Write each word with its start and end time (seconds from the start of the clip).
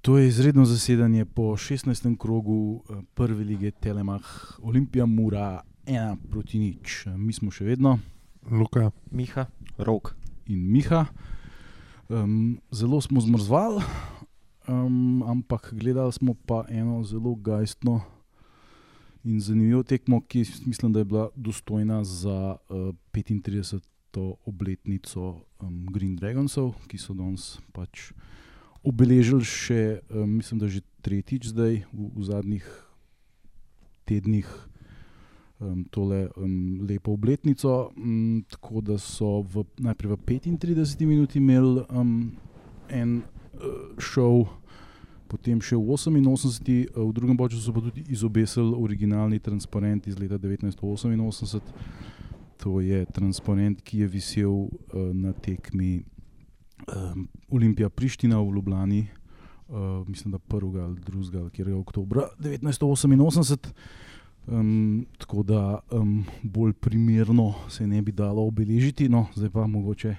To 0.00 0.18
je 0.18 0.28
izredno 0.28 0.64
zasedanje 0.64 1.24
po 1.24 1.42
16. 1.42 2.16
krogu 2.18 2.82
eh, 2.90 3.02
prve 3.14 3.44
lige 3.44 3.70
Telemach, 3.70 4.58
Olimpija 4.62 5.06
Mura, 5.06 5.60
ena 5.86 6.16
proti 6.30 6.58
nič. 6.58 7.04
Mi 7.16 7.32
smo 7.36 7.52
še 7.52 7.66
vedno 7.68 7.98
Luka, 8.48 8.90
Miha, 9.12 9.44
Rok. 9.76 10.14
in 10.48 10.72
Miha. 10.72 11.04
Um, 12.08 12.56
zelo 12.72 13.00
smo 13.00 13.20
zmrzvali, 13.20 13.84
um, 14.68 15.22
ampak 15.22 15.68
gledali 15.76 16.12
smo 16.12 16.34
pa 16.46 16.64
eno 16.72 17.04
zelo 17.04 17.34
gajstno 17.34 18.00
in 19.24 19.40
zanimivo 19.40 19.82
tekmo, 19.82 20.22
ki 20.24 20.46
mislim, 20.64 20.92
da 20.92 20.98
je 20.98 21.04
bila 21.04 21.28
dostojna 21.36 22.04
za 22.04 22.56
uh, 22.56 22.94
35. 23.12 23.80
obletnico 24.44 25.44
um, 25.60 25.86
Green 25.92 26.16
Dragonsov, 26.16 26.72
ki 26.88 26.96
so 26.98 27.12
danes 27.12 27.60
pač 27.76 28.14
obeležili 28.86 29.44
še, 29.44 30.00
um, 30.10 30.38
mislim, 30.40 30.60
da 30.60 30.68
že 30.68 30.84
tretjič 31.04 31.52
zdaj 31.52 31.84
v, 31.92 32.10
v 32.16 32.24
zadnjih 32.24 32.66
tednih. 34.08 34.48
Um, 35.60 35.84
tole 35.92 36.30
um, 36.40 36.80
lepo 36.88 37.12
obletnico, 37.12 37.92
um, 37.92 38.40
tako 38.48 38.80
da 38.80 38.96
so 38.96 39.44
v, 39.44 39.60
najprej 39.76 40.16
v 40.16 40.16
35 40.48 41.04
minuti 41.04 41.36
imeli 41.36 41.84
um, 41.92 42.32
en 42.88 43.20
uh, 43.20 43.92
šov, 44.00 44.48
potem 45.28 45.60
še 45.60 45.76
v 45.76 45.84
88, 45.84 46.96
uh, 46.96 47.04
v 47.04 47.12
drugem 47.12 47.36
času 47.36 47.60
so 47.60 47.76
pa 47.76 47.84
tudi 47.84 48.08
izobesili 48.08 48.72
originalni 48.72 49.36
transparent 49.36 50.08
iz 50.08 50.16
leta 50.16 50.40
1988. 50.40 51.60
To 52.64 52.80
je 52.80 53.04
transparent, 53.12 53.84
ki 53.84 54.00
je 54.00 54.08
visel 54.08 54.48
uh, 54.48 55.12
na 55.12 55.36
tekmi 55.36 56.00
um, 56.88 57.28
Olimpija 57.50 57.88
Priština 57.88 58.40
v 58.40 58.54
Ljubljani, 58.54 59.06
uh, 59.68 60.08
mislim, 60.08 60.32
da 60.32 60.38
1. 60.38 60.84
ali 60.84 61.00
2. 61.00 61.50
kjer 61.50 61.68
je 61.68 61.74
oktober 61.74 62.18
1988. 62.38 63.72
Um, 64.46 65.06
tako 65.18 65.42
da 65.42 65.78
um, 65.90 66.24
bolj 66.42 66.72
primerno 66.72 67.54
se 67.68 67.86
ne 67.86 68.02
bi 68.02 68.12
dalo 68.12 68.46
obeležiti, 68.46 69.08
no, 69.08 69.26
zdaj 69.34 69.50
pa 69.50 69.66
mogoče, 69.66 70.16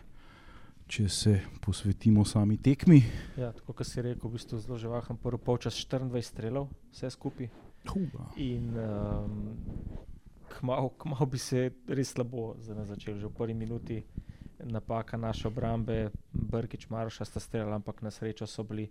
če 0.88 1.10
se 1.10 1.40
posvetimo 1.62 2.26
sami 2.26 2.58
tekmi. 2.58 3.04
ja, 3.38 3.52
tako 3.52 3.74
kot 3.74 3.88
si 3.88 4.02
rekel, 4.02 4.30
v 4.30 4.34
bistvu 4.38 4.60
zelo 4.60 4.78
živahen, 4.78 5.18
prvi 5.18 5.40
polčas 5.42 5.76
24 5.76 6.22
strelov, 6.22 6.70
vse 6.94 7.10
skupaj. 7.10 7.50
Huga. 7.90 8.28
In 8.38 8.78
um, 8.78 9.56
kmalo, 10.60 10.90
kmalo 10.90 11.26
bi 11.26 11.38
se 11.38 11.72
res 11.88 12.14
slabo 12.14 12.56
začel, 12.62 13.18
že 13.18 13.28
v 13.28 13.34
prvi 13.34 13.54
minuti 13.58 14.04
napaka 14.64 15.18
naše 15.18 15.48
obrambe, 15.48 16.10
Brkič, 16.34 16.90
Maroša 16.90 17.26
sta 17.26 17.40
streljala, 17.40 17.76
ampak 17.76 18.02
na 18.02 18.12
srečo 18.12 18.48
so 18.48 18.64
bili, 18.64 18.90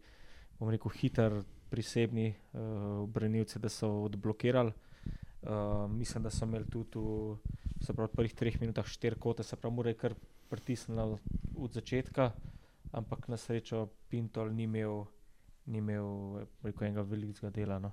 bom 0.59 0.71
rekel, 0.71 0.91
hiter, 0.91 1.43
prisebni 1.71 2.35
uh, 2.53 3.09
branilci, 3.09 3.59
da 3.59 3.69
so 3.69 3.89
odblokirali. 4.05 4.73
Uh, 5.43 5.91
mislim, 5.91 6.23
da 6.23 6.31
so 6.31 6.45
imeli 6.45 6.67
tudi 6.71 6.99
v, 6.99 7.95
pravi, 7.95 8.13
prvih 8.17 8.35
treh 8.35 8.61
minutah 8.61 8.87
štiri 8.87 9.17
kote, 9.17 9.43
se 9.43 9.57
pravi, 9.57 9.77
mora 9.77 9.91
je 9.91 9.99
kar 10.01 10.15
pritisnila 10.51 11.07
od 11.57 11.73
začetka, 11.73 12.33
ampak 12.93 13.29
na 13.29 13.37
srečo 13.37 13.89
Pintol 14.09 14.51
ni 14.53 14.67
imel, 14.67 15.05
ni 15.67 15.79
imel 15.79 16.45
rekel, 16.63 16.89
enega 16.89 17.03
velikega 17.03 17.51
dela. 17.51 17.79
No. 17.79 17.93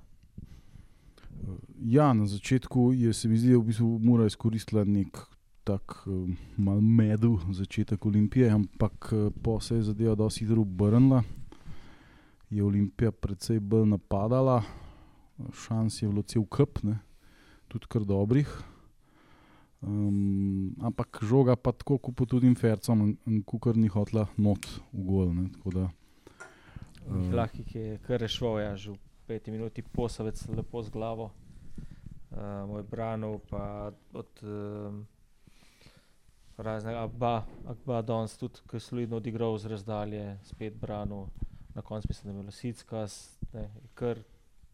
Ja, 1.80 2.14
na 2.14 2.26
začetku 2.26 2.92
je 2.94 3.14
se 3.14 3.28
mi 3.28 3.38
zdi, 3.38 3.54
da 3.54 3.62
v 3.62 3.70
bistvu 3.70 4.00
mora 4.02 4.26
izkoristila 4.26 4.84
nek 4.84 5.37
tak 5.68 6.08
um, 6.08 6.32
mal 6.56 6.80
medu 6.80 7.36
začetek 7.52 8.06
Olimpije, 8.08 8.48
ampak 8.48 9.12
uh, 9.12 9.28
po 9.44 9.60
se 9.60 9.76
je 9.76 9.90
zadeva 9.92 10.16
dosti 10.16 10.46
hitro 10.46 10.64
obrnila. 10.64 11.24
Je 12.50 12.64
Olimpija 12.64 13.12
precej 13.12 13.60
bolj 13.60 13.90
napadala, 13.92 14.62
šans 15.52 16.00
je 16.02 16.08
bilo 16.08 16.24
cel 16.24 16.48
kup, 16.48 16.80
ne, 16.88 16.96
tudi 17.68 17.92
kar 17.92 18.08
dobrih. 18.08 18.48
Um, 19.84 20.72
ampak 20.80 21.20
žoga 21.22 21.60
pa 21.60 21.76
tako, 21.76 22.00
kot 22.00 22.16
po 22.16 22.26
tudi 22.26 22.48
Fercom, 22.56 23.18
kukar 23.46 23.76
ni 23.76 23.92
hotla 23.92 24.26
not 24.38 24.64
v 24.94 25.04
gol. 25.04 25.34
Ne, 25.36 25.50
da, 25.76 25.92
Uh, 27.08 27.30
eh, 27.30 27.36
Lahko 27.36 27.64
je 27.74 27.98
kar 28.04 28.20
rešil, 28.20 28.60
ja, 28.60 28.76
že 28.76 28.92
v 28.92 29.00
peti 29.28 29.52
minuti 29.52 29.80
posavec 29.80 30.36
lepo 30.52 30.84
z 30.84 30.92
glavo. 30.92 31.32
Uh, 32.28 32.68
moj 32.68 32.84
branil 32.84 33.40
pa 33.48 33.96
od 34.12 34.32
um, 34.44 35.08
raznega 36.58 37.04
Abba, 37.04 37.46
Abba 37.66 38.02
danes 38.02 38.38
tudi, 38.38 38.62
ki 38.70 38.76
je 38.76 38.80
solidno 38.80 39.18
odigral 39.18 39.58
z 39.58 39.66
razdalje, 39.66 40.38
spet 40.44 40.76
branil. 40.76 41.28
Na 41.76 41.82
koncu 41.82 42.08
mislim, 42.10 42.34
da 42.34 42.38
je 42.38 42.42
bilo 42.44 42.52
Sicka, 42.52 43.06
ker 43.96 44.24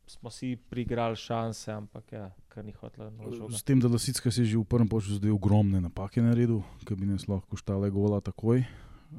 smo 0.08 0.30
si 0.30 0.56
priigrali 0.70 1.16
šanse, 1.16 1.72
ampak 1.72 2.12
ja, 2.12 2.32
kar 2.48 2.66
ni 2.66 2.74
naložiti. 2.98 3.60
S 3.60 3.64
tem, 3.64 3.80
da 3.80 3.88
Lasicka 3.88 4.32
si 4.32 4.42
je 4.42 4.46
že 4.46 4.58
v 4.58 4.68
prvem 4.68 4.88
času 4.88 5.18
zdaj 5.20 5.32
ogromne 5.32 5.82
napake 5.82 6.22
naredil, 6.22 6.62
ki 6.86 6.96
bi 6.96 7.08
nas 7.08 7.28
lahko 7.28 7.56
štale 7.56 7.90
gola 7.90 8.20
takoj, 8.22 8.64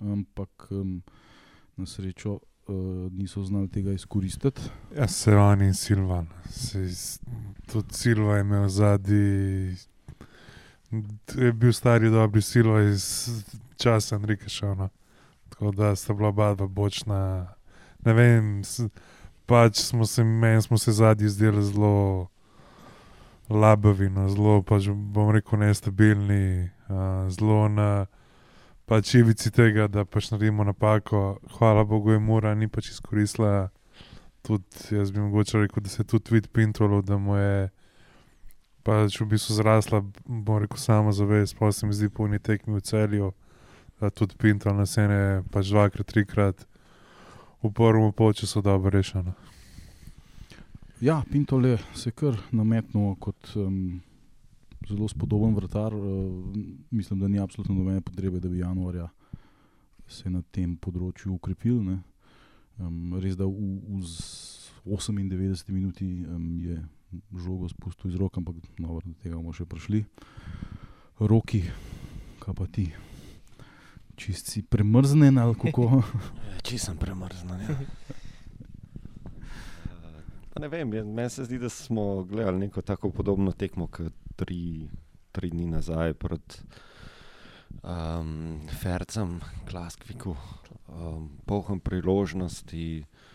ampak 0.01 0.69
um, 0.71 1.01
na 1.77 1.87
srečo 1.87 2.39
uh, 2.39 3.09
niso 3.13 3.43
znali 3.45 3.69
tega 3.69 3.93
izkoristiti. 3.93 4.61
ja, 4.97 5.09
se 5.09 5.35
on 5.37 5.63
in 5.63 5.75
Silvan. 5.75 6.29
Se, 6.51 6.85
iz- 6.85 7.21
tudi 7.67 7.95
Silva 7.95 8.37
je 8.37 8.41
imel 8.41 8.69
zadnji, 8.69 9.77
je 11.35 11.53
bil 11.53 11.73
stari 11.73 12.11
dobri 12.11 12.43
Silva 12.43 12.83
iz 12.83 13.29
časa 13.77 14.17
Enrika 14.17 14.49
Šona. 14.49 14.89
Tako 15.49 15.71
da 15.71 15.97
sta 15.97 16.15
bila 16.15 16.29
oba 16.29 16.55
dva 16.55 16.67
bočna. 16.67 17.49
Ne 18.05 18.13
vem, 18.13 18.63
pač 19.47 19.81
smo 19.81 20.07
se, 20.07 20.25
meni 20.25 20.63
smo 20.63 20.79
se 20.79 20.93
zadnji 20.93 21.29
zdeli 21.29 21.63
zelo 21.63 22.29
labavi, 23.49 24.09
no, 24.11 24.29
zelo, 24.29 24.63
pač 24.63 24.89
bom 24.89 25.31
rekel, 25.31 25.59
nestabilni, 25.59 26.71
uh, 26.89 27.29
zelo 27.33 27.69
na 27.69 28.07
pač 28.89 29.15
ivici 29.15 29.53
tega, 29.53 29.89
da 29.89 30.05
pač 30.05 30.31
naredimo 30.33 30.65
napako. 30.65 31.39
Hvala 31.59 31.85
Bogu, 31.85 32.13
je 32.13 32.19
Mura 32.19 32.55
ni 32.55 32.69
pač 32.69 32.91
izkoristila. 32.91 33.69
Tudi 34.45 34.97
jaz 34.97 35.13
bi 35.13 35.21
mogoče 35.21 35.63
rekel, 35.65 35.83
da 35.83 35.89
se 35.89 36.03
je 36.03 36.07
tudi 36.07 36.35
vid 36.35 36.49
Pintolo, 36.53 37.01
da 37.03 37.17
mu 37.19 37.37
je 37.37 37.71
pač 38.85 39.17
v 39.21 39.27
bistvu 39.33 39.57
zrasla, 39.57 40.03
bom 40.29 40.61
rekel, 40.61 40.79
samo 40.79 41.13
zavest, 41.13 41.57
pa 41.59 41.73
se 41.73 41.87
mi 41.87 41.97
zdi 41.97 42.13
polni 42.13 42.39
tekmi 42.39 42.77
v 42.77 42.85
celju. 42.85 43.33
Tudi 44.15 44.37
Pintol 44.37 44.77
nas 44.77 44.99
ene 45.01 45.43
pač 45.49 45.73
dvakrat, 45.73 46.07
trikrat 46.07 46.67
v 47.65 47.73
prvem 47.73 48.13
polčasu 48.13 48.61
dobro 48.61 48.93
rešeno. 48.93 49.33
Ja, 51.01 51.23
Pintol 51.31 51.67
je 51.67 51.79
se 51.95 52.11
kar 52.13 52.37
nametnil 52.53 53.17
kot 53.17 53.57
um, 53.57 54.03
zelo 54.89 55.09
spodoben 55.09 55.57
vrtar. 55.57 55.95
Uh, 55.95 56.53
mislim, 56.91 57.21
da 57.21 57.29
ni 57.29 57.41
absolutno 57.41 57.75
nobene 57.75 58.01
potrebe, 58.01 58.41
da 58.41 58.49
bi 58.49 58.59
januarja 58.59 59.09
se 60.07 60.31
na 60.31 60.43
tem 60.53 60.77
področju 60.77 61.35
ukrepil. 61.35 61.81
Um, 62.77 63.17
res 63.23 63.37
da 63.37 63.49
v, 63.49 63.81
v 63.89 64.03
z 64.05 65.15
98 65.17 65.73
minuti 65.73 66.07
um, 66.29 66.61
je 66.61 66.77
žogo 67.37 67.69
spustil 67.69 68.11
iz 68.11 68.17
rok, 68.21 68.37
ampak 68.39 68.57
dobro, 68.79 69.03
do 69.05 69.15
tega 69.23 69.37
bomo 69.37 69.53
še 69.55 69.67
prišli. 69.69 70.05
Roki, 71.21 71.63
kaj 72.43 72.55
pa 72.59 72.67
ti? 72.67 72.89
Čist 74.19 74.51
si 74.53 74.63
premrznen 74.63 75.39
ali 75.39 75.57
kako? 75.59 76.03
Če 76.67 76.79
sem 76.79 76.99
premrznjen. 76.99 77.61
Ja. 77.67 77.77
Pa 80.55 80.63
ne 80.63 80.69
vem, 80.71 80.87
meni 80.87 81.31
se 81.35 81.43
zdi, 81.49 81.59
da 81.59 81.67
smo 81.67 82.23
gledali 82.31 82.69
neko 82.69 82.79
tako 82.87 83.11
podobno 83.11 83.51
tekmo 83.59 83.89
kot 83.91 84.15
tri, 84.39 84.87
tri 85.35 85.51
dni 85.51 85.67
nazaj 85.73 86.15
proti 86.15 86.63
um, 87.83 88.63
Fercem, 88.71 89.41
Klaskviku, 89.67 90.37
um, 90.87 91.27
polhem 91.43 91.83
priložnosti. 91.83 92.87
Uh, 93.03 93.34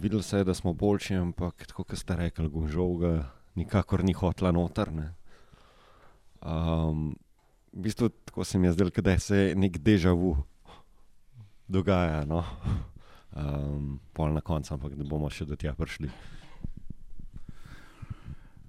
videl 0.00 0.22
se 0.22 0.36
je, 0.36 0.44
da 0.44 0.54
smo 0.54 0.72
boljši, 0.72 1.14
ampak 1.14 1.66
tako 1.66 1.84
kot 1.84 1.98
ste 1.98 2.16
rekli, 2.16 2.48
Gonžovga 2.48 3.30
nikakor 3.54 4.04
ni 4.04 4.12
hotla 4.12 4.52
noter. 4.52 4.92
ne. 4.92 5.14
Um, 6.42 7.14
v 7.72 7.82
bistvu 7.86 8.08
tako 8.08 8.44
se 8.44 8.58
mi 8.58 8.66
je 8.66 8.72
zdelo, 8.72 8.90
da 8.90 9.18
se 9.18 9.52
nek 9.56 9.78
deja 9.78 10.12
vu 10.12 10.36
dogaja. 11.68 12.24
No? 12.24 12.44
Um, 13.32 14.00
pol 14.12 14.32
na 14.32 14.40
koncu, 14.40 14.74
ampak 14.74 14.92
da 14.94 15.04
bomo 15.04 15.30
še 15.30 15.44
do 15.44 15.56
tja 15.56 15.72
prišli. 15.74 16.10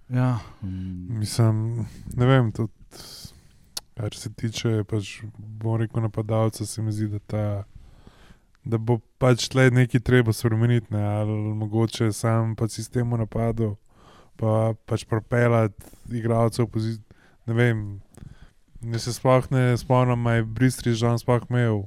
ja, 0.09 0.39
um, 0.62 1.07
Mislim, 1.19 1.85
ne 2.15 2.25
vem, 2.25 2.51
tudi 2.51 2.71
kar 3.94 4.15
se 4.15 4.31
tiče, 4.33 4.83
pač, 4.89 5.21
bom 5.38 5.77
rekel, 5.81 6.01
napadalca, 6.01 6.65
se 6.65 6.81
mi 6.81 6.91
zdi, 6.91 7.07
da, 7.07 7.19
ta, 7.19 7.44
da 8.65 8.77
bo 8.77 9.00
pač 9.19 9.48
tle 9.51 9.68
nekaj 9.71 10.01
treba 10.04 10.33
spremeniti, 10.33 10.94
ne, 10.94 11.04
ali 11.04 11.54
mogoče 11.60 12.12
sam 12.15 12.56
pač 12.56 12.80
sistem 12.80 13.12
v 13.12 13.24
napadu, 13.24 13.74
pa 14.39 14.74
pač 14.88 15.06
propeljati 15.10 16.18
igralcev, 16.19 16.71
ne 17.48 17.54
vem. 17.54 17.83
Ne 18.83 19.00
se 19.00 19.13
sploh 19.15 19.45
ne 19.51 19.77
spomnim, 19.80 20.27
aj 20.27 20.44
Bristri 20.44 20.92
že 20.92 21.07
danes 21.07 21.24
sploh 21.24 21.44
imel. 21.48 21.86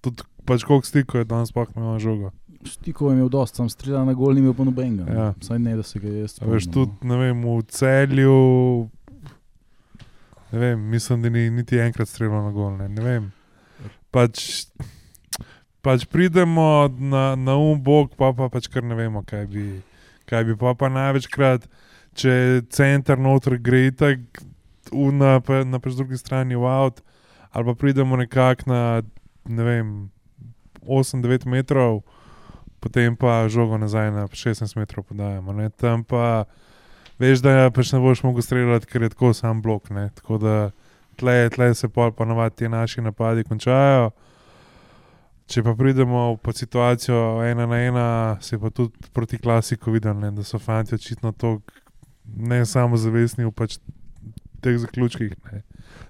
Tudi 0.00 0.24
pač 0.48 0.64
koliko 0.64 0.88
stikov 0.88 1.20
je 1.20 1.28
danes 1.28 1.52
sploh 1.52 1.68
imel 1.76 1.96
na 1.96 2.00
žogo. 2.00 2.32
Stikov 2.64 3.10
je 3.10 3.18
imel 3.18 3.28
dosti, 3.28 3.60
sam 3.60 3.68
streljal 3.68 4.06
na 4.08 4.14
gol, 4.16 4.32
ni 4.32 4.40
imel 4.40 4.56
pa 4.56 4.64
nobenega. 4.64 5.12
Ja. 5.12 5.28
Saj 5.44 5.60
ne, 5.60 5.76
da 5.76 5.84
se 5.84 6.00
ga 6.00 6.08
je. 6.08 6.24
A 6.40 6.48
Veš, 6.48 6.70
tudi 6.72 6.96
ne 7.04 7.18
vem, 7.20 7.44
v 7.44 7.60
celju. 7.68 8.38
Ne 10.52 10.58
vem, 10.58 10.88
mislim, 10.90 11.22
da 11.22 11.30
ni 11.30 11.50
niti 11.50 11.78
enkrat 11.82 12.08
streljal 12.08 12.48
na 12.48 12.52
gol. 12.56 12.72
Ne, 12.78 12.88
ne 12.88 13.04
vem. 13.04 13.28
Pač, 14.14 14.66
pač 15.86 16.02
pridemo 16.10 16.90
na, 16.98 17.36
na 17.38 17.54
um 17.54 17.78
bog, 17.78 18.10
pa, 18.18 18.32
pa 18.34 18.50
pač 18.50 18.66
kar 18.66 18.82
ne 18.82 18.98
vemo, 18.98 19.22
kaj 19.22 19.46
bi. 19.50 19.66
Kaj 20.26 20.42
bi 20.48 20.56
pa, 20.58 20.74
pa 20.74 20.90
največkrat, 20.90 21.68
če 22.18 22.32
center 22.74 23.20
noter 23.22 23.54
gre 23.62 23.92
tako 23.94 25.12
na, 25.14 25.36
na 25.62 25.78
pač 25.78 25.94
drugi 25.94 26.18
strani 26.18 26.58
v 26.58 26.66
avt, 26.66 27.04
ali 27.54 27.70
pa 27.70 27.74
pridemo 27.78 28.18
nekako 28.18 28.66
na 28.66 28.80
ne 29.48 29.62
vem, 29.62 30.10
8-9 30.82 31.46
metrov, 31.46 32.02
potem 32.80 33.16
pa 33.16 33.46
žogo 33.48 33.78
nazaj 33.78 34.10
na 34.10 34.26
16 34.26 34.76
metrov 34.78 35.06
podajamo. 35.06 35.52
Ne. 35.52 35.70
Tam 35.70 36.04
pa 36.04 36.46
veš, 37.18 37.42
da 37.42 37.70
pač 37.74 37.94
ne 37.94 38.02
boš 38.02 38.22
mogel 38.26 38.42
streljati, 38.42 38.86
ker 38.90 39.06
je 39.06 39.14
tako 39.14 39.32
sam 39.34 39.62
blok. 39.62 39.90
Ne. 39.90 40.10
Tako 40.18 40.38
da 40.42 40.56
tle, 41.18 41.50
tle 41.50 41.74
se 41.74 41.88
pa 41.88 42.10
navadi 42.24 42.56
ti 42.56 42.68
naši 42.68 43.02
napadi 43.02 43.44
končajo. 43.44 44.10
Če 45.46 45.62
pa 45.62 45.76
pridemo 45.78 46.34
v 46.42 46.52
situacijo 46.58 47.42
ena 47.46 47.68
na 47.70 47.78
ena, 47.78 48.06
se 48.42 48.56
je 48.56 48.60
pa 48.60 48.70
tudi 48.74 49.10
proti 49.14 49.38
klasiku 49.38 49.92
videl, 49.94 50.16
ne, 50.18 50.32
da 50.34 50.42
so 50.42 50.58
fanti 50.58 50.94
očitno 50.94 51.30
to 51.32 51.60
ne 52.26 52.64
samo 52.66 52.98
zavestni 52.98 53.46
v 53.46 53.52
pač 53.54 53.76
teh 54.64 54.78
zaključkih. 54.82 55.36
Ne. 55.52 55.62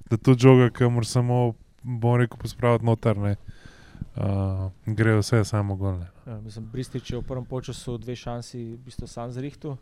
Da 0.09 0.17
tudi 0.17 0.47
žoga, 0.47 0.71
ki 0.73 0.89
mora 0.89 1.05
samo, 1.05 1.41
bom 1.83 2.17
rekel, 2.17 2.41
pospraviti 2.41 2.89
noter, 2.89 3.21
ne, 3.21 3.35
uh, 4.17 4.71
gre 4.87 5.19
vse 5.21 5.43
samo 5.45 5.77
golne. 5.77 6.09
Ja, 6.25 6.41
Bristič 6.73 7.13
je 7.13 7.21
v 7.21 7.27
prvem 7.29 7.45
času 7.45 7.99
dve 8.01 8.17
šansi, 8.17 8.63
v 8.73 8.81
bistvu 8.89 9.05
sam 9.05 9.29
zrihtu, 9.37 9.77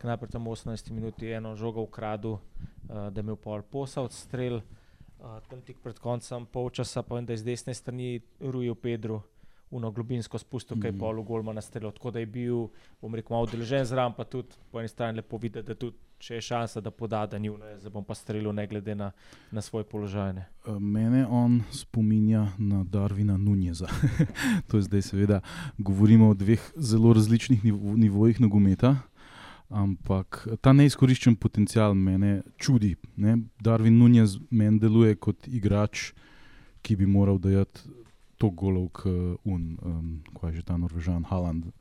ki 0.00 0.08
najprej 0.08 0.32
tam 0.32 0.48
v 0.48 0.56
18 0.56 0.90
minuti 0.96 1.28
eno 1.28 1.52
žogo 1.60 1.84
ukradel, 1.84 2.40
uh, 2.40 3.12
da 3.12 3.20
je 3.20 3.26
imel 3.26 3.36
pol 3.36 3.60
posal 3.68 4.08
strel, 4.08 4.64
uh, 4.64 4.83
tam 5.48 5.60
tik 5.60 5.78
pred 5.78 5.98
koncem 5.98 6.46
polčasa 6.46 7.02
pa 7.02 7.14
vem, 7.14 7.26
da 7.26 7.32
je 7.32 7.38
z 7.38 7.44
desne 7.44 7.74
strani 7.74 8.10
Rujo 8.40 8.74
Pedro. 8.74 9.22
Uno 9.70 9.90
globinsko 9.90 10.38
spustil, 10.38 10.76
kaj 10.76 10.88
je 10.88 10.92
Mhm. 10.92 11.00
pol 11.00 11.22
golma 11.22 11.52
nastrelil, 11.52 11.90
tako 11.90 12.10
da 12.10 12.18
je 12.18 12.26
bil, 12.26 12.68
bom 13.02 13.14
rekel, 13.14 13.32
malo 13.32 13.46
deležen 13.46 13.84
zraven, 13.84 14.12
pa 14.12 14.24
tudi 14.24 14.48
po 14.70 14.78
eni 14.78 14.88
strani 14.88 15.16
lepo 15.16 15.36
videti, 15.36 15.66
da 15.66 15.74
tudi 15.74 15.96
če 16.18 16.34
je 16.34 16.40
šansa, 16.42 16.80
da 16.80 16.90
poda, 16.90 17.26
da 17.26 17.38
ni 17.38 17.48
vno, 17.48 17.64
zdaj 17.78 17.90
bom 17.90 18.04
pa 18.04 18.14
strelil, 18.14 18.52
ne 18.52 18.66
glede 18.66 18.94
na, 18.94 19.10
na 19.50 19.60
svoj 19.60 19.82
položaj. 19.84 20.32
Ne. 20.32 20.46
Eh, 20.66 20.78
Mene 20.78 21.26
on 21.26 21.62
spominja 21.72 22.46
na 22.58 22.84
Darvina 22.84 23.36
Nunjeza. 23.36 23.88
to 24.68 24.76
je 24.76 24.82
zdaj, 24.82 25.02
seveda, 25.02 25.40
govorimo 25.78 26.28
o 26.28 26.34
dveh 26.34 26.60
zelo 26.76 27.12
različnih 27.12 27.64
nivo, 27.64 27.96
nivojih 27.96 28.40
nogometa, 28.40 28.96
ampak 29.74 30.44
ta 30.62 30.72
neizkoriščen 30.72 31.34
potencial 31.36 31.94
mene 31.98 32.42
čudi. 32.56 32.94
Ne? 33.16 33.36
Darvin 33.62 33.98
Nunjez 33.98 34.38
meni 34.50 34.78
deluje 34.78 35.16
kot 35.18 35.48
igrač, 35.50 36.12
ki 36.84 36.96
bi 37.00 37.08
moral 37.10 37.40
dajati 37.42 37.82
to 38.38 38.50
golov, 38.50 38.90
kot 39.00 39.40
un, 39.44 39.62
um, 39.82 40.10
kaj 40.38 40.52
je 40.52 40.60
že 40.60 40.66
ta 40.68 40.76
Norvežan, 40.78 41.24
Haaland. 41.26 41.72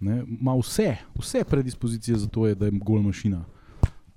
Ne? 0.00 0.22
Ma 0.40 0.54
vse, 0.58 0.94
vse 1.18 1.44
predispozicije 1.44 2.18
za 2.18 2.28
to 2.28 2.46
je, 2.46 2.54
da 2.54 2.70
je 2.70 2.78
gol 2.78 3.02
mašina. 3.02 3.44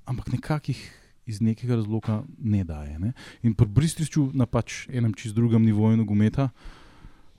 Ampak 0.06 0.31
nekakih 0.35 0.80
iz 1.25 1.41
nekega 1.41 1.75
razloga 1.75 2.24
ne 2.38 2.63
daje. 2.63 3.00
Ne? 3.00 3.13
In 3.41 3.53
pri 3.56 3.68
Bristriču 3.68 4.30
na 4.33 4.45
pač 4.45 4.88
enem 4.91 5.13
čist 5.15 5.35
drugem 5.35 5.63
nivoju 5.65 5.97
nogometa. 5.97 6.50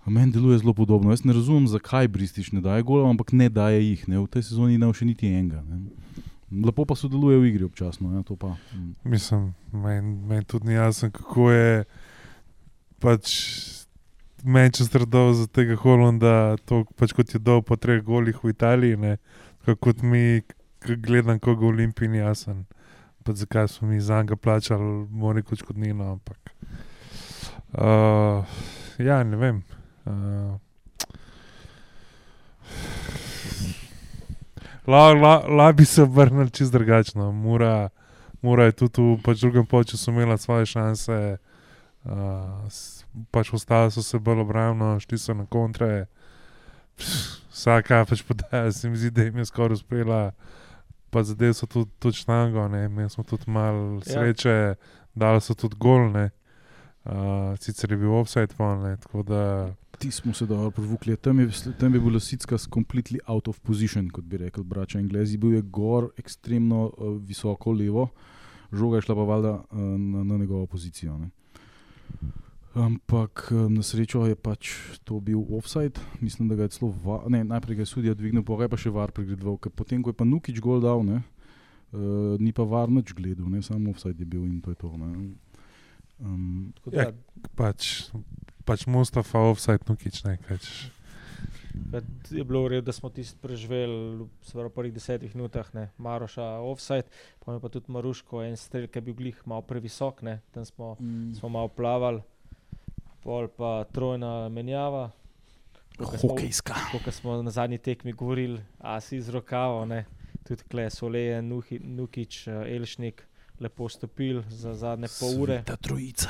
Meni 0.06 0.32
deluje 0.32 0.58
zelo 0.58 0.74
podobno. 0.74 1.10
Jaz 1.10 1.24
ne 1.24 1.32
razumem, 1.32 1.66
zakaj 1.68 2.08
Bristič 2.08 2.52
ne 2.52 2.60
daje 2.60 2.82
golov, 2.82 3.08
ampak 3.10 3.32
ne 3.32 3.48
daje 3.48 3.80
jih. 3.80 4.08
Ne? 4.08 4.18
V 4.18 4.28
tej 4.28 4.50
sezoni 4.50 4.78
ne 4.78 4.90
še 4.92 5.08
niti 5.08 5.30
enega. 5.32 5.62
Ne? 5.64 5.88
Lepo 6.64 6.84
pa 6.84 6.94
sodeluje 6.94 7.40
v 7.40 7.48
igri 7.48 7.64
občasno. 7.64 8.12
Ja, 8.14 8.22
to 8.22 8.36
pa, 8.36 8.54
mm. 8.76 8.92
Mislim, 9.08 9.54
meni 9.72 10.14
men 10.28 10.44
tudi 10.44 10.68
ni 10.68 10.76
jasno, 10.76 11.10
kako 11.10 11.50
je 11.50 11.84
pač 13.00 13.32
Manchester 14.44 15.06
dal 15.08 15.32
za 15.32 15.48
tega 15.48 15.74
Holanda, 15.80 16.56
to 16.68 16.84
pač 17.00 17.16
kot 17.16 17.32
je 17.32 17.40
dal 17.40 17.64
po 17.64 17.80
treh 17.80 18.04
golih 18.04 18.36
v 18.44 18.52
Italiji, 18.52 19.00
ne, 19.00 19.16
kot 19.64 20.04
mi, 20.04 20.44
gledam, 20.84 21.40
koga 21.40 21.64
v 21.64 21.72
Olimpiji 21.72 22.12
ni 22.12 22.20
jasen. 22.20 22.66
Pa 23.24 23.32
zakaj 23.32 23.68
smo 23.72 23.88
mi 23.88 24.00
za 24.00 24.20
njega 24.20 24.36
plačali, 24.36 25.08
mora 25.08 25.40
reči, 25.40 25.64
kot 25.64 25.80
nino, 25.80 26.12
ampak. 26.12 26.52
Uh, 27.72 28.44
ja, 29.00 29.24
ne 29.24 29.40
vem. 29.40 29.64
Uh, 30.04 30.58
La, 34.86 35.12
la, 35.14 35.44
la 35.48 35.72
bi 35.72 35.84
se 35.84 36.02
obrnili 36.02 36.50
čist 36.50 36.72
drugačno. 36.72 37.32
Mura, 37.32 37.88
Mura 38.42 38.64
je 38.64 38.72
tudi 38.72 39.00
v 39.00 39.22
pač 39.24 39.40
drugem 39.40 39.66
času 39.66 40.10
imela 40.10 40.36
svoje 40.36 40.66
šanse, 40.66 41.38
uh, 42.04 42.10
pač 43.30 43.52
ostale 43.52 43.90
so 43.90 44.02
se 44.02 44.18
bolj 44.18 44.40
obrambno, 44.40 45.00
šli 45.00 45.18
so 45.18 45.34
na 45.34 45.46
kontre. 45.46 46.06
Vsaka 47.50 48.04
pač 48.04 48.22
podaja, 48.22 48.72
se 48.72 48.90
mi 48.90 48.96
zdi, 48.96 49.10
da 49.10 49.22
jim 49.22 49.38
je 49.38 49.44
skoraj 49.44 49.74
uspela, 49.74 50.32
pa 51.10 51.22
zdaj 51.22 51.54
so 51.54 51.66
tudi, 51.66 51.90
tudi 51.98 52.16
štango, 52.16 52.68
imeli 52.84 53.10
smo 53.10 53.24
tudi 53.24 53.44
malo 53.46 54.02
Ja. 54.04 54.12
sreče, 54.12 54.74
dali 55.14 55.40
so 55.40 55.54
tudi 55.54 55.76
gol, 55.78 56.10
ne. 56.12 56.30
Uh, 57.04 57.56
sicer 57.60 57.90
je 57.90 57.96
bil 57.96 58.12
ne, 58.84 58.96
tako 58.96 59.22
da 59.22 59.74
Ti 60.04 60.10
smo 60.10 60.34
se 60.34 60.46
dobro 60.46 60.70
provukli. 60.70 61.16
Tam 61.16 61.40
je, 61.40 61.48
tam 61.80 61.94
je 61.94 62.00
bila 62.00 62.20
Sicka 62.20 62.56
completely 62.56 63.18
out 63.26 63.48
of 63.48 63.60
position, 63.60 64.10
kot 64.10 64.24
bi 64.24 64.36
rekli 64.36 64.64
braća 64.64 64.98
Anglezi. 64.98 65.36
Bil 65.36 65.54
je 65.54 65.62
gor 65.62 66.10
ekstremno 66.16 66.92
uh, 66.96 67.22
visoko 67.22 67.72
levo, 67.72 68.08
žoga 68.72 68.96
je 68.96 69.02
šla 69.02 69.14
pa 69.14 69.22
valjda 69.22 69.52
uh, 69.52 69.78
na, 69.80 70.24
na 70.24 70.36
njegovo 70.36 70.66
pozicijo. 70.66 71.18
Ne. 71.18 71.30
Ampak 72.74 73.48
eh, 73.50 73.68
na 73.70 73.82
srečo 73.82 74.26
je 74.26 74.34
pač 74.34 74.74
to 75.04 75.20
bil 75.20 75.40
offside, 75.56 76.00
mislim, 76.20 76.48
da 76.48 76.54
ga 76.54 76.62
je 76.62 76.74
celo, 76.74 76.90
va, 77.04 77.22
ne, 77.28 77.44
najprej 77.44 77.76
ga 77.76 77.82
je 77.82 77.86
sudija 77.86 78.14
dvignil, 78.14 78.42
pa 78.42 78.58
je 78.62 78.68
pa 78.68 78.76
še 78.76 78.90
var 78.90 79.12
pregledoval, 79.14 79.56
potem, 79.70 80.02
ko 80.02 80.10
je 80.10 80.18
pa 80.18 80.26
Nukič 80.26 80.58
gol 80.60 80.82
dal, 80.82 81.06
ne, 81.06 81.22
uh, 81.94 82.34
ni 82.42 82.50
pa 82.52 82.66
var 82.66 82.90
nič 82.90 83.14
gledal, 83.14 83.46
ne, 83.46 83.62
samo 83.62 83.94
offside 83.94 84.18
je 84.18 84.26
bil 84.26 84.42
in 84.42 84.58
to 84.60 84.74
je 84.74 84.76
to. 84.82 84.90
Ne. 84.98 85.38
Um, 86.18 86.74
Tako 86.82 86.96
Ja. 86.98 87.10
Da, 87.14 87.48
pač, 87.54 88.10
pač 88.64 88.86
Mustafa 88.86 89.38
offside, 89.50 89.84
nukič 89.88 90.24
ne 90.24 90.36
kač. 90.48 90.90
da 91.74 92.00
je 92.30 92.44
bilo 92.44 92.64
v 92.64 92.76
redu, 92.76 92.86
da 92.86 92.92
smo 92.92 93.10
tisti 93.10 93.38
preživeli, 93.42 94.26
v 94.54 94.68
prvih 94.70 94.94
desetih 94.94 95.34
minutah, 95.34 95.66
ne, 95.74 95.90
Maroša 95.98 96.62
offside, 96.62 97.10
pa 97.44 97.54
je 97.54 97.60
pa 97.60 97.68
tudi 97.68 97.92
Maruško 97.92 98.42
en 98.44 98.56
strel, 98.56 98.86
ki 98.88 98.98
je 98.98 99.02
bil 99.02 99.14
glih 99.14 99.42
malo 99.46 99.62
previsok, 99.62 100.22
ne, 100.22 100.40
tam 100.54 100.64
smo, 100.64 100.96
smo 101.38 101.48
malo 101.48 101.68
plavali, 101.68 102.22
pol 103.22 103.48
pa 103.48 103.84
trojna 103.92 104.48
menjava. 104.48 105.10
Hokejska. 105.98 106.74
Kot 106.90 107.14
smo 107.14 107.38
na 107.42 107.50
zadnji 107.54 107.78
tekmi 107.78 108.12
govorili, 108.12 108.58
a 108.78 108.98
si 109.00 109.20
z 109.22 109.30
rokavo, 109.30 109.84
ne? 109.86 110.04
tudi 110.44 110.62
kle 110.68 110.90
Soleje, 110.90 111.42
Nuhi, 111.42 111.78
Nukič, 111.78 112.48
eh, 112.48 112.76
Elšnik, 112.76 113.22
lepo 113.60 113.88
stopil 113.88 114.42
za 114.48 114.74
zadnje 114.74 115.08
pol 115.20 115.40
ure. 115.42 115.62
Ta 115.66 115.76
trojica. 115.76 116.28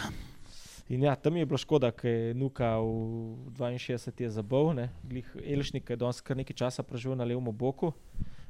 In 0.88 1.02
ja, 1.02 1.14
tam 1.16 1.36
je 1.36 1.46
bilo 1.46 1.58
škoda, 1.58 1.88
ker 1.96 2.10
je 2.10 2.34
Nuka 2.34 2.76
v 2.78 3.72
62 3.78 4.80
je 4.80 4.88
glih 5.02 5.36
Elšnik 5.40 5.90
je 5.90 5.96
danes 5.96 6.20
kar 6.20 6.36
nekaj 6.36 6.56
časa 6.56 6.82
preživel 6.82 7.16
na 7.16 7.24
levom 7.24 7.56
boku. 7.56 7.92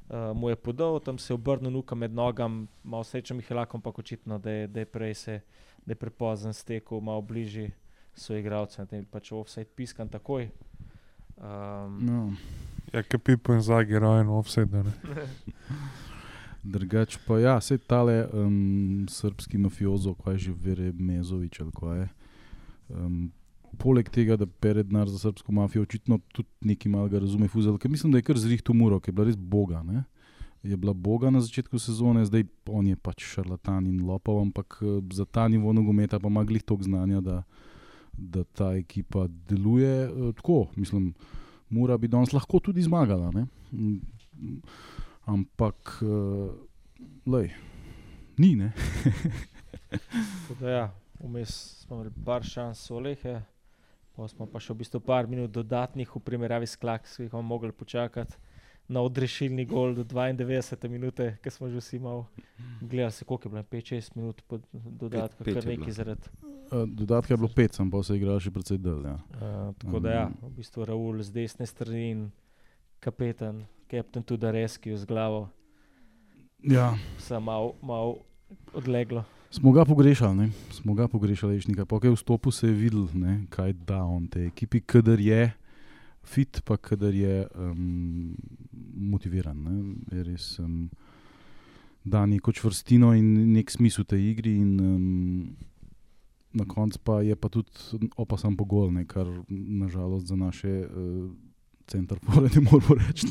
Uh, 0.04 0.36
mu 0.36 0.50
je 0.50 0.56
podal, 0.56 1.00
tam 1.00 1.18
se 1.18 1.32
je 1.32 1.34
obrnil 1.34 1.70
nuka 1.70 1.94
med 1.94 2.12
nogami, 2.12 2.66
malo 2.84 3.04
sreča 3.04 3.34
Mihelakom, 3.34 3.80
pa 3.80 3.90
očitno, 3.90 4.38
da 4.38 4.50
je, 4.50 4.66
da 4.66 4.80
je 4.80 4.86
prej 4.86 5.14
se, 5.14 5.40
da 5.86 5.92
je 5.92 5.96
prepozen 5.96 6.52
stekel, 6.52 7.00
malo 7.00 7.22
bližje 7.22 7.70
so 8.14 8.36
igralci, 8.36 8.82
da 8.90 8.96
je 8.96 9.04
pač 9.10 9.32
offside 9.32 9.70
piskan 9.74 10.08
takoj. 10.08 10.50
Um, 11.36 11.98
No. 12.04 12.32
Ja, 12.92 13.02
kapipo 13.02 13.54
in 13.54 13.60
zagi, 13.60 13.98
rojen 13.98 14.28
offside. 14.28 14.82
Ne. 14.82 14.92
Drugač 16.74 17.16
pa 17.26 17.38
ja, 17.38 17.60
se 17.60 17.78
tale 17.78 18.26
um, 18.32 19.06
srpski 19.08 19.58
mafiozo, 19.58 20.14
kaj 20.14 20.38
že 20.38 20.52
vere 20.52 20.92
Mezovič 20.92 21.60
ali 21.60 21.72
kaj 21.72 21.98
je. 22.00 22.08
Um, 22.88 23.32
poleg 23.78 24.08
tega, 24.12 24.36
da 24.38 24.46
pere 24.46 24.84
denar 24.86 25.08
za 25.10 25.18
srpsko 25.18 25.52
mafijo, 25.52 25.82
očitno 25.82 26.20
tudi 26.32 26.48
nekaj 26.68 26.92
malega 26.92 27.22
razume 27.22 27.48
fuzel, 27.48 27.78
ker 27.78 27.90
mislim, 27.90 28.12
da 28.12 28.20
je 28.20 28.26
kar 28.28 28.38
zrihto 28.38 28.74
muro, 28.76 29.00
ki 29.00 29.10
je 29.10 29.16
bila 29.16 29.28
res 29.28 29.36
boga. 29.36 29.82
Ne? 29.82 30.04
Je 30.62 30.76
bila 30.80 30.94
boga 30.94 31.30
na 31.30 31.42
začetku 31.44 31.78
sezone, 31.78 32.24
zdaj 32.24 32.46
on 32.70 32.86
je 32.88 32.96
pač 32.96 33.24
šarlatan 33.34 33.86
in 33.90 34.04
lopov, 34.06 34.40
ampak 34.40 34.78
eh, 34.82 34.98
za 35.12 35.24
ta 35.24 35.48
nivo 35.48 35.72
nogometa 35.72 36.20
pa 36.20 36.30
ima 36.32 36.44
glih 36.44 36.62
toliko 36.62 36.88
znanja, 36.88 37.20
da, 37.20 37.42
da 38.12 38.44
ta 38.44 38.74
ekipa 38.76 39.26
deluje 39.48 39.96
eh, 40.04 40.32
tako. 40.38 40.68
Mislim, 40.76 41.12
Mura 41.74 41.96
bi 41.98 42.08
danes 42.08 42.32
lahko 42.32 42.60
tudi 42.60 42.82
zmagala. 42.82 43.30
Ne? 43.34 43.46
Ampak, 45.24 45.98
uh, 46.02 46.52
lej, 47.26 47.50
ni, 48.38 48.54
ne. 48.56 48.72
Ja, 50.60 50.90
vmes 51.24 51.56
smo 51.84 51.96
imeli 51.98 52.12
par 52.24 52.44
šans 52.44 52.84
Solehe, 52.84 53.40
Pa 54.14 54.28
smo 54.30 54.46
pa 54.46 54.60
še 54.62 54.70
v 54.70 54.78
bistvu 54.84 55.00
par 55.02 55.26
minut 55.26 55.50
dodatnih 55.50 56.06
v 56.06 56.20
primerjavi 56.22 56.68
s 56.70 56.78
Klaks, 56.78 57.16
ki 57.18 57.24
jih 57.26 57.32
bomo 57.32 57.42
mogli 57.56 57.72
počakati 57.74 58.38
na 58.86 59.00
odrešilni 59.02 59.64
gol 59.66 59.96
do 59.96 60.04
92 60.06 60.86
minute, 60.92 61.26
ker 61.42 61.50
smo 61.50 61.66
že 61.66 61.80
vsi 61.80 61.98
malo 61.98 62.28
gledali, 62.78 63.10
se, 63.10 63.24
koliko 63.24 63.48
je 63.48 63.50
bilo 63.50 63.64
5-6 63.72 64.16
minut 64.16 64.42
pod 64.46 64.62
dodatka, 64.70 65.42
Pet- 65.42 65.50
pet 65.50 65.54
kar 65.58 65.66
nekaj 65.66 65.96
zaradi. 65.98 66.30
Uh, 66.70 66.86
Dodatka 66.86 67.34
je 67.34 67.40
bilo 67.42 67.50
pet, 67.50 67.74
sem 67.74 67.90
pa 67.90 68.02
se 68.06 68.14
igral 68.14 68.38
še 68.38 68.54
precej 68.54 68.78
del. 68.78 69.02
Ja. 69.02 69.16
Uh, 69.34 69.74
tako 69.82 69.98
da 70.04 70.14
ja, 70.14 70.24
v 70.42 70.52
bistvu 70.60 70.86
Raul 70.86 71.18
z 71.24 71.34
desne 71.34 71.66
strani 71.66 72.06
in 72.12 72.22
kapetan, 73.02 73.64
kapetan 73.90 74.22
tudi 74.22 74.46
Reski 74.46 74.94
z 74.94 75.10
glavo, 75.10 75.48
Ja, 76.64 76.94
sem 77.20 77.42
malo 77.44 77.74
mal 77.82 78.14
odleglo. 78.72 79.26
Smo 79.54 79.72
ga 79.72 79.84
pogrešali, 79.84 80.36
ne? 80.36 80.50
smo 80.70 80.94
ga 80.94 81.08
pogrešali, 81.08 81.54
veš, 81.54 81.66
nekaj. 81.70 81.86
Po 81.86 82.00
kaj 82.00 82.10
vstopu 82.16 82.50
se 82.50 82.66
je 82.66 82.74
videl, 82.74 83.06
ne? 83.14 83.44
kaj 83.50 83.72
da 83.72 84.02
on 84.02 84.26
te 84.26 84.46
ekipi, 84.46 84.80
kadar 84.80 85.20
je 85.20 85.52
fit, 86.24 86.60
pa 86.64 86.76
kadar 86.76 87.14
je 87.14 87.46
um, 87.54 88.34
motiviran. 88.94 89.56
Ne? 89.62 89.76
Je 90.16 90.24
res 90.24 90.58
um, 90.58 90.90
da 92.04 92.26
neko 92.26 92.52
čvrstino 92.52 93.12
in 93.14 93.52
nek 93.52 93.70
smisel 93.70 94.04
tej 94.04 94.30
igri. 94.32 94.56
In, 94.58 94.74
um, 94.80 95.56
na 96.54 96.66
koncu 96.68 96.98
pa 97.04 97.22
je 97.22 97.36
pa 97.36 97.48
tudi 97.48 98.10
opasan 98.16 98.56
pogol, 98.56 98.90
ne? 98.92 99.06
kar 99.06 99.30
nažalost 99.48 100.26
za 100.26 100.36
naše 100.36 100.86
uh, 100.86 101.30
centrpore 101.86 102.50
ne 102.54 102.66
moremo 102.70 102.98
reči. 102.98 103.30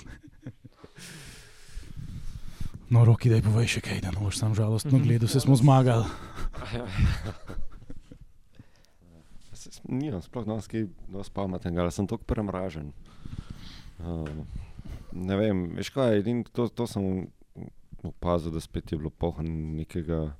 No, 2.93 3.01
roki, 3.01 3.29
da 3.29 3.39
je 3.39 3.41
povej 3.41 3.67
še 3.67 3.81
kaj, 3.81 4.01
da 4.01 4.11
ne 4.11 4.21
boš 4.21 4.37
sam 4.37 4.53
žalostno 4.53 4.93
Mhm. 4.93 5.03
gledal, 5.03 5.27
se 5.27 5.39
smo 5.39 5.55
zmagali. 5.55 6.05
Nimam 9.83 10.21
sploh 10.21 10.45
danes 10.45 10.67
kaj 10.67 10.85
dosti 11.07 11.33
pametnega, 11.33 11.81
ali 11.81 11.91
sem 11.91 12.07
tako 12.07 12.23
premražen. 12.23 12.91
Uh, 13.99 14.27
ne 15.11 15.35
vem, 15.37 15.63
veš 15.77 15.89
kaj, 15.89 16.19
edin, 16.19 16.43
to, 16.43 16.67
to 16.67 16.87
sem 16.87 17.27
opazil, 18.03 18.51
da 18.51 18.59
spet 18.59 18.91
je 18.91 18.97
bilo 18.97 19.09
pohod 19.09 19.45
nekega 19.47 20.33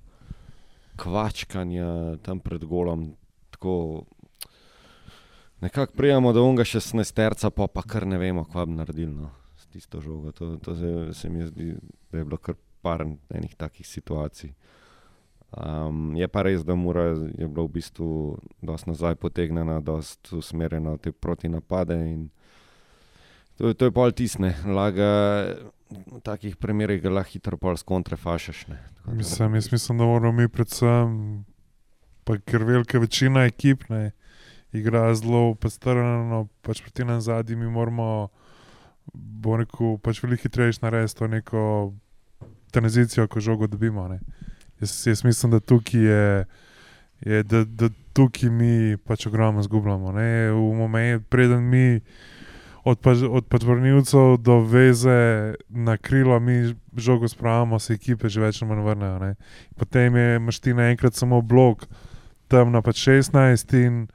kvačkanja 1.00 2.18
tam 2.24 2.40
pred 2.44 2.66
golom. 2.66 3.14
Tako, 3.56 4.04
nekako 5.62 5.94
prijemo 5.98 6.34
do 6.34 6.44
unga 6.44 6.64
16 6.64 7.14
terca, 7.14 7.50
pa 7.50 7.68
pa 7.68 7.82
kar 7.82 8.08
ne 8.08 8.18
vemo, 8.18 8.44
kva 8.46 8.66
bi 8.66 8.76
naredili 8.76 9.14
no, 9.14 9.32
tisto 9.74 10.02
žogo. 10.02 10.32
To, 10.32 10.54
to 10.58 10.76
se, 10.76 10.92
se 11.14 11.30
mi 11.30 11.46
zdi, 11.50 11.74
da 12.12 12.22
je 12.22 12.26
bilo 12.26 12.38
kar 12.38 12.56
par 12.82 13.04
enih 13.34 13.56
takih 13.58 13.88
situacij. 13.88 14.54
Um, 15.54 16.16
je 16.18 16.28
pa 16.28 16.42
res, 16.42 16.64
da 16.66 16.74
mora 16.76 17.04
je 17.14 17.48
bila 17.48 17.66
v 17.68 17.74
bistvu 17.76 18.08
dosti 18.62 18.90
nazaj 18.90 19.16
potegnjena, 19.22 19.80
dosti 19.86 20.38
usmerjena 20.40 20.96
v 20.98 20.98
te 20.98 21.12
protinapade. 21.12 21.98
in 22.10 22.30
To, 23.58 23.70
to 23.74 23.86
je 23.86 23.94
pol 23.94 24.10
tisne, 24.10 24.50
laga 24.66 25.10
v 25.94 26.20
takih 26.26 26.58
primerih 26.58 26.98
ga 27.04 27.12
lahko 27.14 27.38
hitro 27.38 27.58
pol 27.58 27.78
da- 29.06 29.14
Mislim, 29.14 29.54
jaz 29.56 29.70
mislim, 29.72 29.98
da 29.98 30.06
moramo 30.06 30.42
mi 30.42 30.48
predvsem, 30.50 31.46
pa 32.26 32.38
ker 32.42 32.64
velika 32.66 32.98
večina 33.00 33.46
ekip 33.46 33.86
ne, 33.90 34.12
igra 34.74 35.14
zelo 35.14 35.54
postrano, 35.56 36.48
pač 36.66 36.82
proti 36.82 37.06
nam 37.06 37.22
zadnji, 37.22 37.56
mi 37.56 37.70
moramo, 37.70 38.30
bo 39.14 39.58
rekel, 39.58 39.98
pač 40.04 40.22
veliko 40.24 40.48
hitreje 40.48 40.80
narediti 40.82 41.18
to 41.20 41.28
neko 41.28 41.94
tranzicijo, 42.72 43.28
ko 43.28 43.40
žogo 43.40 43.68
dobimo. 43.68 44.08
Ne. 44.08 44.20
Jaz, 44.82 45.08
jaz 45.08 45.24
mislim, 45.24 45.52
da 45.52 45.60
tukaj 45.60 46.02
je, 46.02 46.46
je 47.22 47.44
da, 47.44 47.64
da 47.64 47.90
tukaj 48.14 48.50
mi 48.50 48.98
pač 48.98 49.28
ogromno 49.28 49.64
zgubljamo. 49.64 50.12
Ne. 50.12 50.52
V 50.52 50.74
momentu, 50.78 51.26
preden 51.30 51.70
mi 51.70 52.02
od, 52.84 53.00
pač, 53.00 53.24
od 53.24 53.48
pač 53.48 53.64
vrnilcev 53.64 54.38
do 54.44 54.60
veze 54.68 55.56
na 55.70 55.98
krilo, 55.98 56.40
mi 56.40 56.74
žogo 56.96 57.28
spravimo, 57.28 57.80
se 57.80 57.96
ekipe 57.96 58.30
že 58.30 58.42
več 58.42 58.62
ali 58.62 58.72
manj 58.72 58.84
vrnejo. 58.88 59.20
Ne. 59.24 59.36
Potem 59.80 60.16
je 60.16 60.40
mašti 60.40 60.74
naenkrat 60.74 61.16
samo 61.16 61.42
blok, 61.42 61.88
tam 62.52 62.74
na 62.74 62.84
pač 62.84 63.06
16 63.08 63.78
in 63.80 64.06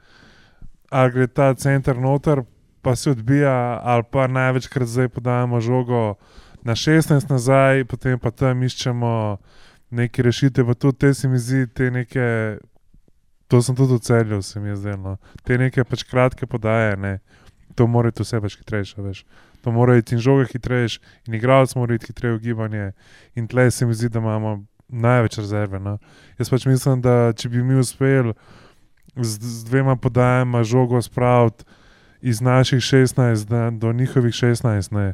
ali 0.89 1.11
gre 1.13 1.27
ta 1.27 1.53
center 1.53 1.97
noter, 1.97 2.43
pa 2.81 2.95
se 2.95 3.11
odbija, 3.11 3.79
ali 3.83 4.03
pa 4.11 4.27
največkrat 4.27 4.87
zdaj 4.87 5.09
podajamo 5.09 5.61
žogo 5.61 6.15
na 6.63 6.75
16 6.75 7.29
nazaj, 7.29 7.85
potem 7.85 8.19
pa 8.19 8.31
tam 8.31 8.63
iščemo 8.63 9.37
neke 9.89 10.23
rešitve, 10.23 10.65
pa 10.65 10.73
tudi 10.73 10.97
te 10.97 11.13
se 11.13 11.27
mi 11.27 11.39
zdi, 11.39 11.67
te 11.67 11.91
neke. 11.91 12.57
To 13.49 13.61
sem 13.65 13.75
tudi 13.75 13.93
ocenil, 13.97 14.41
se 14.41 14.59
mi 14.59 14.75
zdelo. 14.75 14.97
No. 14.97 15.17
Te 15.43 15.57
neke 15.57 15.83
pač 15.83 16.03
kratke 16.05 16.45
podaje, 16.45 16.97
ne. 16.97 17.19
to 17.75 17.87
mora 17.87 18.11
biti 18.11 18.21
vse 18.23 18.41
pač 18.41 18.57
hitrejše. 18.59 19.01
Veš. 19.01 19.23
To 19.63 19.71
mora 19.71 19.95
biti 19.97 20.15
in 20.15 20.21
žoga 20.21 20.45
hitrejše, 20.51 20.99
in 21.27 21.33
igralec 21.33 21.73
mora 21.75 21.95
biti 21.95 22.11
hitreje 22.11 22.35
v 22.35 22.41
gibanje. 22.43 22.91
In 23.35 23.47
tle 23.47 23.71
se 23.71 23.85
mi 23.85 23.93
zdi, 23.93 24.09
da 24.09 24.19
imamo 24.19 24.65
največ 24.87 25.37
rezerve. 25.37 25.79
No. 25.79 25.97
Jaz 26.37 26.51
pač 26.51 26.67
mislim, 26.69 27.01
da 27.01 27.33
če 27.33 27.49
bi 27.49 27.63
mi 27.63 27.79
uspeli 27.79 28.35
z, 29.15 29.39
z 29.39 29.65
dvema 29.69 29.95
podajama 29.95 30.63
žogo 30.63 31.01
spraviti 31.01 31.65
iz 32.21 32.41
naših 32.41 32.79
16 32.79 33.47
da, 33.47 33.69
do 33.69 33.93
njihovih 33.93 34.33
16. 34.33 34.91
Ne. 34.91 35.13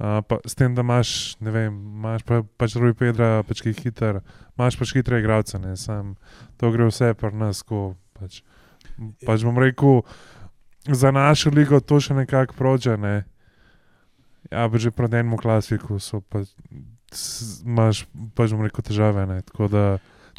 Uh, 0.00 0.24
pa, 0.28 0.38
s 0.46 0.54
tem, 0.54 0.74
da 0.74 0.80
imaš, 0.80 1.36
ne 1.40 1.50
vem, 1.50 1.74
imaš 1.76 2.22
pa, 2.24 2.40
pač 2.56 2.72
Rui 2.80 2.94
Pedra, 2.96 3.42
pač 3.44 3.60
ki 3.60 3.74
je 3.74 3.82
hiter, 3.82 4.22
imaš 4.56 4.78
pač 4.80 4.94
hitre 4.96 5.18
igralce, 5.20 5.58
ne, 5.60 5.74
sam 5.76 6.14
to 6.56 6.70
gre 6.72 6.86
vse 6.88 7.12
pri 7.20 7.36
nas, 7.36 7.60
ko 7.60 7.98
pač, 8.16 8.38
pač 9.28 9.44
bom 9.44 9.60
rekel, 9.60 10.00
za 10.88 11.12
našo 11.12 11.52
ligo 11.52 11.82
to 11.84 12.00
še 12.00 12.16
nekako 12.16 12.56
prođe, 12.56 12.96
ne. 12.96 13.26
Ja, 14.48 14.64
pa 14.72 14.80
že 14.80 14.88
pred 14.88 15.12
enim 15.20 15.36
klasiku 15.36 16.00
so 16.00 16.24
pa, 16.24 16.46
imaš 17.68 18.06
pač 18.32 18.56
bom 18.56 18.64
rekel 18.64 18.88
težave, 18.88 19.28
ne, 19.28 19.42
tako 19.44 19.68
da 19.68 19.84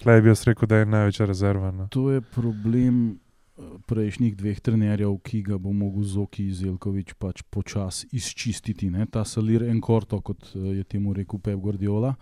tle 0.02 0.18
bi 0.26 0.34
jaz 0.34 0.42
rekel, 0.50 0.66
da 0.66 0.82
je 0.82 0.90
največja 0.90 1.30
rezerva. 1.30 1.70
No. 1.70 1.86
To 1.94 2.10
je 2.10 2.26
problem 2.34 3.21
prejšnjih 3.88 4.36
dveh 4.38 4.60
trenerjev, 4.60 5.18
ki 5.26 5.42
ga 5.46 5.58
bo 5.62 5.74
mogel 5.76 6.04
Zoki 6.08 6.48
Zelkovič 6.54 7.14
pač 7.20 7.44
počasi 7.50 8.10
izčistiti. 8.16 8.90
Ne? 8.92 9.06
Ta 9.06 9.26
salir 9.26 9.66
enkorto, 9.70 10.22
kot 10.22 10.54
eh, 10.56 10.82
je 10.82 10.84
temu 10.84 11.14
rekel 11.14 11.40
Pep 11.40 11.60
Guardiola. 11.60 12.16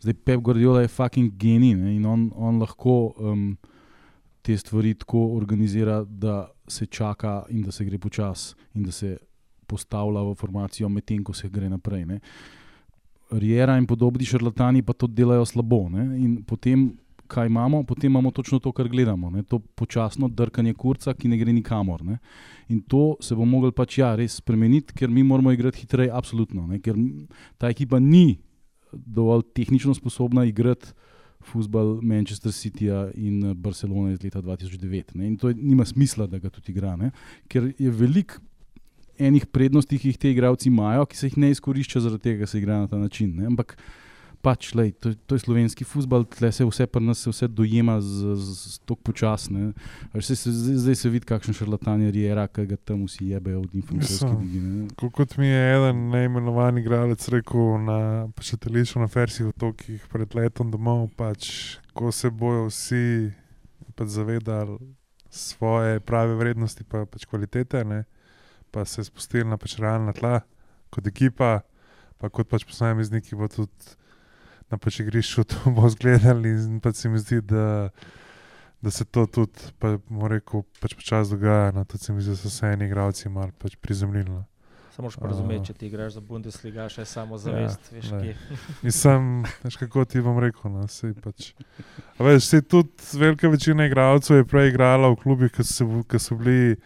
Zdaj 0.00 0.14
Pep 0.24 0.40
Guardiola 0.40 0.82
je 0.84 0.92
fucking 0.92 1.32
genij 1.36 1.76
ne? 1.76 1.94
in 1.96 2.04
on, 2.06 2.28
on 2.36 2.60
lahko 2.60 3.14
um, 3.16 3.56
te 4.44 4.56
stvari 4.56 4.94
tako 4.94 5.32
organizira, 5.36 6.04
da 6.04 6.46
se 6.68 6.86
čaka 6.86 7.44
in 7.50 7.62
da 7.62 7.72
se 7.72 7.84
gre 7.84 7.98
počasi 7.98 8.54
in 8.74 8.82
da 8.82 8.92
se 8.92 9.16
postavlja 9.66 10.22
v 10.22 10.34
formacijo, 10.34 10.88
medtem 10.88 11.24
ko 11.24 11.32
se 11.34 11.48
gre 11.48 11.68
naprej. 11.68 12.04
Ne? 12.06 12.20
Riera 13.30 13.74
in 13.78 13.86
podobni 13.86 14.24
šarlatani 14.24 14.84
pa 14.86 14.92
to 14.92 15.08
delajo 15.10 15.44
slabo. 15.44 15.88
Ne? 15.90 16.06
In 16.22 16.42
potem 16.46 16.92
kaj 17.28 17.46
imamo, 17.50 17.82
potem 17.84 18.10
imamo 18.10 18.30
točno 18.30 18.58
to, 18.58 18.72
kar 18.72 18.88
gledamo. 18.88 19.30
Ne? 19.30 19.42
To 19.42 19.58
počasno 19.58 20.28
drkanje 20.28 20.74
kurca, 20.74 21.14
ki 21.14 21.28
ne 21.28 21.38
gre 21.40 21.52
nikamor. 21.52 22.04
Ne? 22.04 22.18
In 22.68 22.80
to 22.82 23.16
se 23.20 23.36
bo 23.36 23.44
moglo 23.44 23.72
pač 23.72 23.98
ja, 23.98 24.14
res 24.16 24.38
spremeniti, 24.40 24.94
ker 24.96 25.10
mi 25.10 25.22
moramo 25.22 25.52
igrati 25.52 25.84
hitreje, 25.84 26.10
absolutno. 26.12 26.66
Ne? 26.66 26.80
Ker 26.80 26.98
ta 27.58 27.70
ekipa 27.70 28.00
ni 28.00 28.38
dovolj 28.92 29.44
tehnično 29.54 29.94
sposobna 29.94 30.46
igrati 30.46 30.94
futbol 31.46 32.00
Manchester 32.02 32.52
Cityja 32.52 33.10
in 33.14 33.44
eh, 33.44 33.54
Barcelone 33.54 34.12
iz 34.12 34.22
leta 34.22 34.42
2009. 34.42 35.14
Ne? 35.14 35.26
In 35.26 35.36
to 35.36 35.48
je, 35.48 35.54
nima 35.54 35.84
smisla, 35.84 36.26
da 36.26 36.38
ga 36.42 36.50
tudi 36.50 36.72
igra, 36.74 36.96
ne? 36.96 37.12
ker 37.48 37.72
je 37.78 37.90
veliko. 37.90 38.42
Enih 39.16 39.46
prednosti, 39.48 39.96
ki 39.96 40.10
jih 40.10 40.18
ti 40.20 40.28
igravci 40.28 40.68
imajo, 40.68 41.06
ki 41.08 41.16
se 41.16 41.30
jih 41.30 41.38
ne 41.40 41.48
izkorišča, 41.54 42.02
zaradi 42.04 42.22
tega, 42.26 42.44
se 42.46 42.58
igra 42.60 42.82
na 42.82 42.88
ta 42.90 42.98
način. 43.00 43.30
Ne? 43.38 43.46
Ampak 43.48 43.72
pač, 44.46 44.68
lej, 44.74 44.92
to, 44.94 45.10
to 45.26 45.34
je 45.34 45.42
slovenski 45.42 45.82
futbol, 45.82 46.22
tle 46.24 46.52
se 46.52 46.62
vse 46.62 46.86
pri 46.86 47.02
nas 47.02 47.18
se 47.18 47.30
vse 47.30 47.48
dojema 47.50 47.96
z, 48.00 48.36
z, 48.38 48.50
z 48.70 48.78
tako 48.86 49.10
se, 50.22 50.52
zdaj, 50.52 50.94
se 50.94 51.10
vidi, 51.10 51.26
kakšen 51.26 51.54
šarlatan 51.54 52.04
je 52.04 52.12
Riera, 52.14 52.46
ki 52.46 52.66
ga 52.66 52.78
tam 52.78 53.02
vsi 53.04 53.32
jebejo 53.32 53.64
od. 53.64 53.74
Ko- 54.94 55.10
Kot 55.10 55.34
mi 55.36 55.46
je 55.46 55.62
eden 55.72 56.04
neimenovan 56.10 56.78
igralec 56.78 57.26
rekel 57.28 57.82
na 57.82 57.98
četelišču 58.40 59.02
na 59.02 59.08
Fersih 59.08 59.46
otokih 59.46 60.06
pred 60.12 60.34
letom 60.34 60.70
domov, 60.70 61.08
pač, 61.16 61.50
ko 61.90 62.12
se 62.12 62.30
bojo 62.30 62.68
vsi 62.68 63.32
pač 63.96 64.14
zavedali 64.14 64.78
svoje 65.30 66.00
prave 66.00 66.34
vrednosti 66.34 66.84
pa 66.84 67.02
pač 67.04 67.24
kvalitete, 67.24 67.82
ne, 67.84 68.04
pa 68.70 68.84
se 68.84 69.04
spustili 69.04 69.44
na 69.44 69.56
pač 69.56 69.74
realna 69.78 70.12
tla, 70.12 70.40
kot 70.90 71.06
ekipa, 71.06 71.60
pa 72.16 72.28
kot 72.28 72.48
pač 72.48 72.64
posamezniki 72.64 73.36
bo 73.36 73.48
tudi 73.48 73.96
na 74.70 74.78
pač 74.78 75.00
igrišču 75.00 75.44
to 75.44 75.70
bo 75.76 75.88
zgledali 75.92 76.54
in 76.56 76.80
pač 76.80 77.04
se 77.04 77.08
mi 77.12 77.18
zdi, 77.22 77.40
da 77.40 77.90
da 78.80 78.90
se 78.90 79.04
to 79.04 79.26
tudi, 79.26 79.72
pa 79.78 79.96
rekel, 80.28 80.62
pač 80.80 80.94
počasi 80.94 81.32
dogaja. 81.34 81.72
No, 81.72 81.84
tudi 81.84 82.04
se 82.04 82.12
mi 82.12 82.22
zdi, 82.22 82.36
da 82.36 82.36
so 82.36 82.50
se 82.50 82.68
eni 82.70 82.86
igravci 82.86 83.28
malo 83.28 83.50
pač 83.58 83.74
prizemljili. 83.80 84.30
No. 84.30 84.44
Samo 84.96 85.06
moraš 85.06 85.16
pa 85.20 85.28
razumeti, 85.28 85.66
če 85.66 85.74
ti 85.74 85.86
igraš 85.90 86.14
za 86.14 86.20
Bundesliga, 86.24 86.86
še 86.88 87.04
samo 87.04 87.36
zavest. 87.40 87.90
Ja, 87.90 87.96
veš, 87.96 88.12
ne. 88.14 88.20
kje. 88.22 88.60
Nisem, 88.86 89.26
veš 89.64 89.76
kako 89.80 90.04
ti 90.08 90.22
bom 90.24 90.38
rekel. 90.40 90.70
No, 90.72 90.86
sej 90.88 91.16
pač. 91.24 91.50
A 92.16 92.28
Veš, 92.28 92.46
sej 92.46 92.62
tudi 92.64 93.18
velika 93.20 93.50
večina 93.52 93.88
igralcev 93.90 94.40
je 94.40 94.46
prej 94.48 94.70
igrala 94.70 95.10
v 95.12 95.20
klubih, 95.20 95.52
ki 95.52 95.66
so, 95.66 95.88
ki 96.08 96.22
so 96.22 96.38
bili 96.38 96.78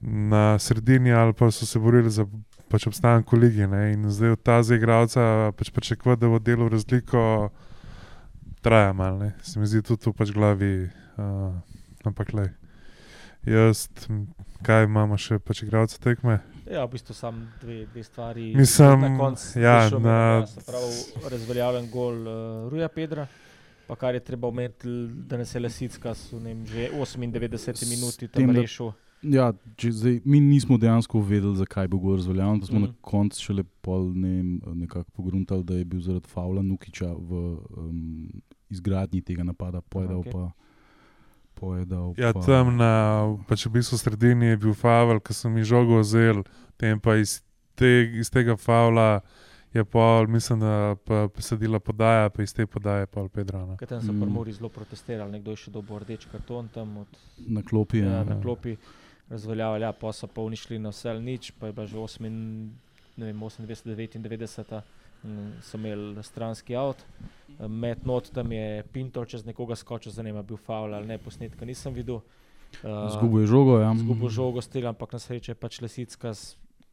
na 0.00 0.56
sredini 0.58 1.12
ali 1.12 1.36
pa 1.36 1.50
so 1.52 1.68
se 1.68 1.78
borili 1.78 2.10
za 2.10 2.24
pač 2.70 2.86
obstanek 2.86 3.26
kolegi. 3.26 3.66
Ne? 3.66 3.92
In 3.92 4.06
zdaj 4.10 4.30
od 4.30 4.42
ta 4.42 4.62
za 4.62 4.78
igralca 4.78 5.24
pač 5.52 5.70
pričakovati, 5.70 6.20
da 6.20 6.28
bo 6.28 6.38
delal 6.38 6.70
razliko, 6.70 7.50
traja 8.62 8.92
malo. 8.92 9.18
ne. 9.18 9.34
Se 9.42 9.60
mi 9.60 9.66
zdi 9.66 9.82
tudi 9.82 10.02
to 10.02 10.12
pač 10.12 10.30
v 10.30 10.38
glavi. 10.38 10.72
Uh, 11.18 11.52
ampak 12.04 12.32
le. 12.32 12.46
Jaz, 13.44 13.88
kaj 14.62 14.84
imamo 14.84 15.16
še, 15.16 15.38
pač 15.40 15.62
igralce 15.64 15.96
tekme? 15.98 16.38
Ja, 16.68 16.84
v 16.84 16.92
bistvu 16.92 17.14
samo 17.16 17.46
dve, 17.60 17.86
dve 17.88 18.02
stvari. 18.04 18.50
Mislim, 18.54 19.00
na 19.00 19.10
koncu 19.18 19.44
ja, 19.58 19.76
prišel 19.80 20.00
na- 20.00 20.44
ja, 20.44 20.64
pravi, 20.66 21.30
razveljavljen 21.32 21.88
gol 21.90 22.18
uh, 22.20 22.68
Ruja 22.70 22.88
Pedra. 22.88 23.26
Pa 23.88 23.96
kar 23.98 24.14
je 24.14 24.20
treba 24.22 24.46
omeniti, 24.46 24.86
da 25.26 25.36
nas 25.36 25.50
je 25.54 25.60
Lesicka 25.60 26.12
s, 26.14 26.30
ne 26.32 26.52
vem, 26.54 26.66
že 26.66 26.90
98 26.94 27.90
minuti 27.90 28.28
tam 28.28 28.52
rešil. 28.54 28.92
Ja, 29.22 29.50
če, 29.76 29.90
zdaj, 29.92 30.20
mi 30.24 30.40
nismo 30.40 30.78
dejansko 30.80 31.20
vedeli, 31.20 31.56
zakaj 31.56 31.88
bo 31.92 31.98
gor 32.00 32.16
razveljavljen. 32.16 32.60
Pa 32.60 32.66
smo 32.66 32.78
mm. 32.78 32.82
Mhm. 32.82 32.92
na 32.92 33.00
koncu 33.00 33.42
šele 33.42 33.64
pol 33.84 34.12
ne 34.14 34.28
vem, 34.28 34.60
nekako 34.80 35.10
pogruntali, 35.10 35.64
da 35.64 35.74
je 35.76 35.84
bil 35.84 36.00
zaradi 36.00 36.28
Favla 36.28 36.62
Nukiča 36.62 37.12
v 37.12 37.42
um, 37.76 38.30
izgradnji 38.70 39.20
tega 39.20 39.44
napada 39.44 39.80
pojedal. 39.80 40.22
Okay. 40.24 40.50
Pojedal 41.54 42.14
Ja, 42.16 42.32
pa, 42.32 42.40
tam 42.40 42.76
na 42.80 42.92
pač 43.48 43.66
v 43.66 43.74
bistvu 43.76 43.98
sredini 44.00 44.54
je 44.54 44.56
bil 44.56 44.72
faul, 44.74 45.18
ki 45.20 45.34
sem 45.36 45.56
jih 45.60 45.66
žogo 45.68 45.98
vzel, 46.00 46.40
tem 46.80 46.96
pa 47.00 47.18
iz, 47.20 47.42
te, 47.76 48.08
iz 48.16 48.30
tega 48.32 48.56
faula 48.56 49.20
je 49.74 49.84
pol, 49.84 50.26
mislim, 50.26 50.62
da 50.64 50.96
pa 51.04 51.28
sedila 51.38 51.78
podaja, 51.78 52.30
pa 52.32 52.42
iz 52.42 52.54
te 52.56 52.64
podaje 52.66 53.06
pol 53.06 53.28
Pedrana. 53.28 53.76
Ker 53.76 53.88
tam 53.88 54.00
so 54.00 54.12
Mm. 54.12 54.32
prvi 54.32 54.52
zelo 54.56 54.68
protestirali, 54.72 55.30
nekdo 55.36 55.50
je 55.52 55.56
še 55.56 55.70
dobil 55.70 56.00
rdeč 56.00 56.24
karton 56.32 56.68
tam 56.72 56.96
od, 57.04 57.20
na 57.46 57.62
klopi. 57.62 57.98
ja, 58.00 58.10
Ja, 58.10 58.24
na 58.24 58.40
klopi, 58.42 58.76
razveljavili, 59.30 59.84
ja, 59.84 59.92
pa 59.92 60.12
so 60.12 60.26
pa 60.26 60.42
unišli 60.42 60.78
na 60.78 60.90
vse 60.90 61.10
ali 61.10 61.22
nič, 61.22 61.52
pa 61.58 61.70
je 61.70 61.72
bila 61.72 61.86
že 61.86 61.96
8, 61.96 62.26
ne 63.16 63.26
vem, 63.26 63.40
28, 63.40 63.94
99. 63.94 64.80
mm, 65.22 65.52
So 65.62 65.78
imeli 65.78 66.22
stranski 66.22 66.76
avt, 66.76 67.04
med 67.68 68.06
not 68.06 68.30
tam 68.34 68.52
je 68.52 68.82
Pinto 68.92 69.24
čez 69.24 69.46
nekoga 69.46 69.76
skočil, 69.76 70.12
za 70.12 70.22
njim 70.22 70.36
je 70.36 70.42
bil 70.42 70.56
faul 70.56 70.94
ali 70.94 71.06
ne, 71.06 71.18
posnetka 71.18 71.64
nisem 71.64 71.94
videl. 71.94 72.20
Uh, 72.82 73.10
Zgubil 73.10 73.40
je 73.40 73.46
žogo. 73.46 73.78
Ja. 73.80 73.94
Zgubil 73.98 74.28
žogo 74.28 74.62
stil, 74.62 74.86
ampak 74.86 75.12
na 75.12 75.18
srečo 75.18 75.50
je 75.52 75.58
pač 75.58 75.80
Lesicka 75.80 76.32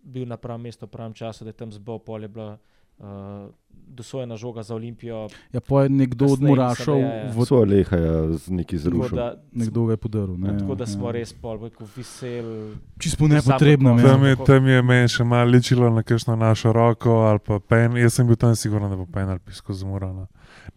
bil 0.01 0.25
na 0.25 0.37
pravem 0.37 0.61
mestu, 0.61 0.85
v 0.85 0.93
pravem 0.93 1.13
času, 1.13 1.45
da 1.45 1.53
je 1.53 1.59
tam 1.59 1.71
zbol, 1.71 1.99
pol 1.99 2.21
je 2.21 2.31
bila 2.31 2.57
uh, 2.99 3.49
dosojena 3.97 4.37
žoga 4.37 4.63
za 4.63 4.75
Olimpijo. 4.75 5.27
Ja, 5.53 5.59
pa 5.59 5.83
je 5.83 5.89
nekdo 5.89 6.25
od 6.25 6.41
Murašov, 6.41 6.97
je, 6.97 7.03
ja. 7.03 7.31
v, 7.35 7.45
So 7.45 7.63
lehaja 7.63 8.37
z 8.37 8.49
neki 8.49 8.77
zrušil. 8.77 9.15
da, 9.15 9.35
nekdo 9.51 9.85
ga 9.85 9.93
je 9.93 9.97
podaril. 9.97 10.37
Ne, 10.37 10.53
ja, 10.53 10.59
tako 10.59 10.75
da 10.75 10.83
ja. 10.83 10.87
smo 10.87 11.11
res 11.11 11.33
pol, 11.33 11.59
rekel, 11.63 11.87
visel. 11.95 12.75
Čisto 12.99 13.27
nepotrebno. 13.27 13.97
Ja. 13.99 14.03
Tam 14.03 14.25
je, 14.25 14.35
tam 14.45 14.67
je 14.67 14.81
meni 14.81 15.07
še 15.07 15.23
malo 15.23 15.51
ličilo 15.51 15.89
na 15.89 16.03
kakšno 16.03 16.35
našo 16.35 16.73
roko, 16.73 17.23
ali 17.29 17.39
pa 17.39 17.59
pen. 17.59 17.97
Jaz 17.97 18.19
sem 18.19 18.27
bil 18.27 18.35
tam 18.35 18.55
siguren, 18.55 18.89
da 18.89 18.99
bo 18.99 19.07
penal 19.09 19.39
pisko 19.39 19.73
zmorano. 19.73 20.27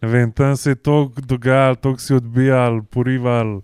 Ne 0.01 0.07
vem, 0.07 0.31
tam 0.31 0.57
se 0.57 0.73
je 0.73 0.81
to 0.81 1.11
dogajalo, 1.27 1.75
to 1.75 1.97
si 1.97 2.15
odbijal, 2.17 2.81
porival. 2.89 3.61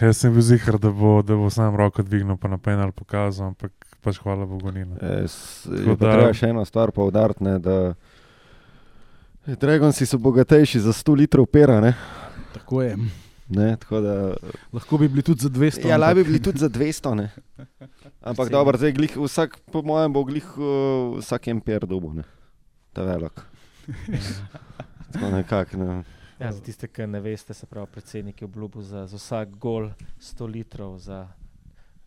Jaz 0.00 0.24
sem 0.24 0.32
bil 0.34 0.42
zihar, 0.42 0.78
da 0.78 0.90
bo, 0.90 1.20
da 1.22 1.36
bo 1.36 1.50
sam 1.50 1.76
roko 1.76 2.02
dvignil, 2.02 2.38
pa 2.40 2.48
na 2.48 2.58
penal 2.58 2.92
pokazal, 2.96 3.52
ampak 3.52 3.89
pač 4.00 4.18
hvala 4.18 4.46
Bogu 4.46 4.72
ni. 4.72 4.80
je 4.80 5.26
pa 5.86 5.94
da- 5.96 6.12
treba 6.12 6.32
še 6.32 6.48
eno 6.48 6.64
stvar 6.64 6.90
poudariti, 6.90 7.44
ne, 7.44 7.58
da 7.58 7.94
Dragonci 9.46 10.06
so 10.06 10.18
bogatejši 10.18 10.80
za 10.80 10.92
100 10.92 11.16
litrov 11.16 11.46
pera. 11.46 11.80
Ne? 11.80 11.94
Tako 12.54 12.82
je. 12.82 12.96
Ne, 13.48 13.76
tako 13.76 14.00
da, 14.00 14.34
Lahko 14.72 14.98
bi 14.98 15.08
bili 15.08 15.22
tudi 15.22 15.40
za 15.40 15.48
200. 15.48 15.88
ja, 15.88 15.96
lahko 15.96 16.14
bi 16.14 16.24
bili 16.24 16.42
tudi 16.42 16.58
za 16.58 16.68
200. 16.68 17.14
Ne? 17.14 17.30
Ampak 18.22 18.48
dobro, 18.48 18.78
zdaj 18.78 18.92
glih, 18.92 19.16
vsak, 19.16 19.58
po 19.72 19.82
mojem, 19.82 20.12
bo 20.12 20.22
glih 20.24 20.46
uh, 20.54 21.18
vsak 21.18 21.48
en 21.48 21.60
per 21.60 21.86
dobo, 21.86 22.12
ne? 22.12 22.22
ta 22.92 23.02
velik. 23.02 23.40
Tako 25.12 25.30
nekako. 25.30 25.76
Ne. 25.76 26.04
Ja, 26.38 26.52
za 26.52 26.60
tiste, 26.60 26.86
ki 26.88 27.06
ne 27.06 27.20
veste, 27.20 27.54
se 27.54 27.66
pravi, 27.66 27.86
predsednik 27.86 28.40
je 28.40 28.46
obljubil 28.46 28.82
za, 28.82 29.06
za 29.06 29.16
vsak 29.16 29.48
gol 29.58 29.90
100 30.20 30.46
litrov 30.46 30.98
za 30.98 31.26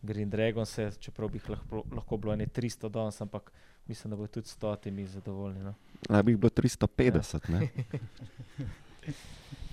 Green 0.04 0.30
Dragon, 0.30 0.66
se, 0.66 0.90
čeprav 1.00 1.30
bi 1.32 1.40
jih 1.40 1.50
lahko, 1.50 1.82
lahko 1.92 2.16
bilo 2.16 2.36
ne 2.36 2.46
300 2.46 2.90
danes, 2.92 3.20
ampak 3.20 3.52
mislim, 3.86 4.10
da 4.10 4.16
bo 4.16 4.26
tudi 4.26 4.48
100 4.48 4.76
temi 4.80 5.06
zadovoljni. 5.06 5.64
No. 5.64 5.74
Lahko 6.08 6.22
bi 6.22 6.32
jih 6.32 6.38
bilo 6.38 6.50
350. 6.50 7.48
Ne? 7.48 7.68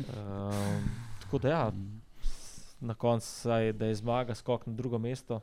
Um, 0.07 0.89
tako 1.21 1.37
da 1.37 1.49
ja, 1.49 1.71
na 2.79 2.93
koncu 2.93 3.49
je 3.49 3.95
zmaga, 3.95 4.35
skok 4.35 4.65
na 4.65 4.73
drugo 4.73 4.99
mesto. 4.99 5.41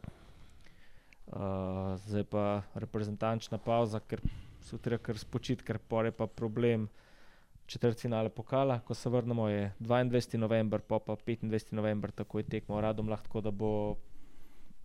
Uh, 1.27 1.97
zdaj 2.07 2.25
pa 2.25 2.63
reprezentančna 2.75 3.59
pauza, 3.59 4.01
ker 4.01 4.23
so 4.65 4.79
treba 4.81 5.03
kar 5.03 5.19
spočiti, 5.19 5.65
ker 5.65 5.79
pore 5.79 6.11
pa 6.13 6.27
problem. 6.27 6.89
Četrt 7.69 8.01
finale 8.01 8.31
pokala, 8.33 8.79
ko 8.81 8.95
se 8.95 9.11
vrnemo, 9.13 9.49
je 9.49 9.73
22. 9.81 10.39
november, 10.41 10.81
pa 10.81 10.99
pa 10.99 11.17
25. 11.17 11.73
november, 11.77 12.11
tako 12.11 12.41
je 12.41 12.49
tekmo 12.49 12.81
radom 12.81 13.09
lahko, 13.13 13.43
da 13.45 13.51
bo 13.51 13.97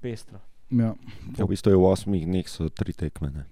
pestro. 0.04 0.44
Ja, 0.70 0.92
Ja, 1.34 1.46
v 1.46 1.50
bistvu 1.50 1.72
je 1.72 1.78
v 1.78 1.86
osmih 1.86 2.24
dneh 2.26 2.44
so 2.46 2.68
tri 2.68 2.92
tekme. 2.94 3.32
Ne? 3.32 3.44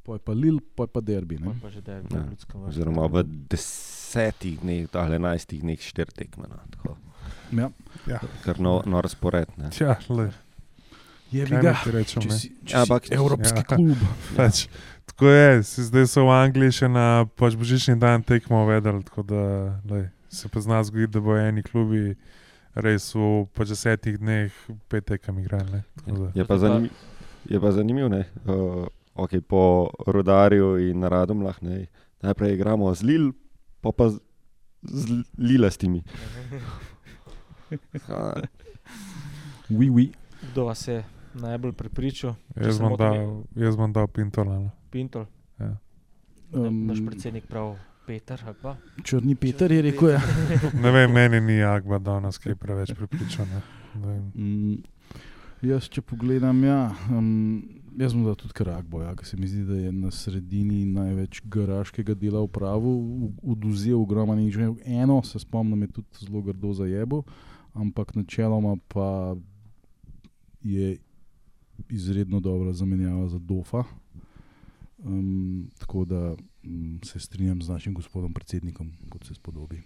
poj 0.00 0.18
pa 0.18 0.32
Lil, 0.32 0.58
poj 0.74 0.88
pa 0.88 0.98
Derbi. 0.98 1.38
Ne? 1.38 1.54
Pa 1.62 1.70
že 1.70 1.78
je 1.78 2.02
Ja, 2.02 2.02
v 2.18 2.32
ljudskem 2.32 2.56
vrstu. 2.58 2.72
Oziroma 2.72 3.06
v 3.06 3.22
desetih 3.46 4.58
dneh, 4.58 4.88
ali 4.92 5.14
enajstih 5.14 5.60
dneh 5.60 5.78
štiri 5.78 6.10
tekme. 6.10 6.48
No? 6.48 6.58
Tako, 6.68 6.96
Ja. 8.06 8.18
Kar 8.42 8.58
no, 8.58 8.80
no 8.82 8.98
razpored. 8.98 9.50
Ne? 9.56 9.70
Tja, 9.70 9.98
le, 10.08 10.30
Je 11.30 11.46
kaj 11.46 11.58
bi 11.58 11.62
ga. 11.62 11.74
ti 11.84 11.90
rečem, 11.90 12.22
Če 12.22 12.30
si, 12.32 12.48
če 12.64 12.74
Ja, 12.74 12.82
si 12.86 13.14
Evropski 13.14 13.60
Ja. 13.60 13.66
klub. 13.68 13.98
Pač, 14.36 14.66
tako 15.06 15.28
je, 15.28 15.62
si 15.62 15.84
zdaj 15.84 16.06
so 16.08 16.26
v 16.26 16.32
Angliji 16.32 16.72
še 16.72 16.88
na 16.88 17.06
pač 17.36 17.54
božični 17.54 17.94
dan 17.94 18.22
tekmo 18.22 18.64
uvedli, 18.64 19.04
tako 19.04 19.22
da 19.22 19.42
lej, 19.84 20.08
se 20.26 20.48
pa 20.48 20.58
zna 20.58 20.82
zgoditi, 20.82 21.12
da 21.12 21.20
bo 21.20 21.36
eni 21.36 21.62
klubi 21.62 22.16
res 22.74 23.14
v 23.14 23.46
pač 23.54 23.68
desetih 23.68 24.18
dneh 24.18 24.52
pet 24.88 25.06
tekem 25.06 25.38
igrali. 25.38 25.82
Je 26.34 26.44
pa, 26.44 26.58
zanim, 26.58 26.90
je 27.48 27.60
pa 27.60 27.70
zanimivo, 27.72 28.08
ne. 28.08 28.26
Uh, 28.46 28.86
okay, 29.14 29.40
po 29.40 29.90
rodarju 30.06 30.78
in 30.90 31.02
radomlah 31.02 31.62
ne. 31.62 31.86
Najprej 32.22 32.54
igramo 32.54 32.94
z 32.94 33.02
Lil, 33.02 33.32
pa 33.80 33.92
pa 33.92 34.10
z, 34.10 34.20
z 34.82 35.24
Lilastimi. 35.38 36.02
Oui, 39.70 39.86
oui. 39.86 40.10
Kdo 40.50 40.64
vas 40.64 40.88
je 40.88 41.04
najbolj 41.34 41.72
prepričal? 41.72 42.34
Jaz 42.58 42.80
bom 42.82 42.96
dal, 42.98 43.46
jaz 43.54 43.78
bom 43.78 43.92
dal 43.92 44.10
Pintola. 44.10 44.58
no. 44.58 44.70
Pintol, 44.90 45.26
Ja. 45.60 45.78
Um, 46.50 46.90
naš 46.90 46.98
predsednik 47.06 47.46
prav 47.46 47.78
Peter. 48.10 48.42
ali 48.46 48.56
pa? 48.62 48.76
Črni 49.02 49.34
Peter 49.34 49.72
je 49.72 49.82
rekel. 49.82 50.08
Ja. 50.08 50.20
Ne 50.82 50.90
vem, 50.90 51.12
meni 51.12 51.40
ni 51.40 51.62
Agba 51.62 51.98
danes, 52.02 52.38
ki 52.42 52.48
je 52.48 52.56
preveč 52.58 52.90
pripričan. 52.98 53.46
vem. 53.94 54.24
Mm, 54.34 54.80
jaz, 55.62 55.86
če 55.86 56.02
pogledam, 56.02 56.58
ja, 56.66 56.80
um, 57.14 57.62
jaz 58.00 58.16
sem 58.16 58.24
dal 58.26 58.34
tudi 58.40 58.56
Karagbo, 58.58 59.04
ja, 59.04 59.12
ker 59.14 59.28
se 59.28 59.38
mi 59.38 59.46
zdi, 59.46 59.62
da 59.68 59.78
je 59.78 59.92
na 59.94 60.10
sredini 60.10 60.80
največ 60.90 61.44
garaškega 61.54 62.18
dela 62.18 62.42
upravil, 62.42 63.30
oduzel 63.46 64.00
ogromno 64.00 64.34
nič. 64.40 64.58
Eno, 64.82 65.20
se 65.22 65.38
spomnim, 65.38 65.86
je 65.86 66.00
tudi 66.00 66.26
zelo 66.26 66.42
grdo 66.50 66.74
zajebo, 66.82 67.22
ampak 67.78 68.16
načeloma 68.18 68.74
pa 68.90 69.36
je 70.66 70.96
izredno 71.94 72.42
dobra 72.42 72.74
zamenjava 72.74 73.30
za 73.30 73.38
Dofa. 73.38 73.86
Um, 74.98 75.70
tako 75.78 76.04
da 76.04 76.34
se 77.04 77.20
strinjam 77.20 77.62
z 77.62 77.68
našim 77.68 77.94
gospodom 77.94 78.34
predsednikom, 78.34 78.92
kot 79.08 79.24
se 79.24 79.34
spodobi. 79.34 79.82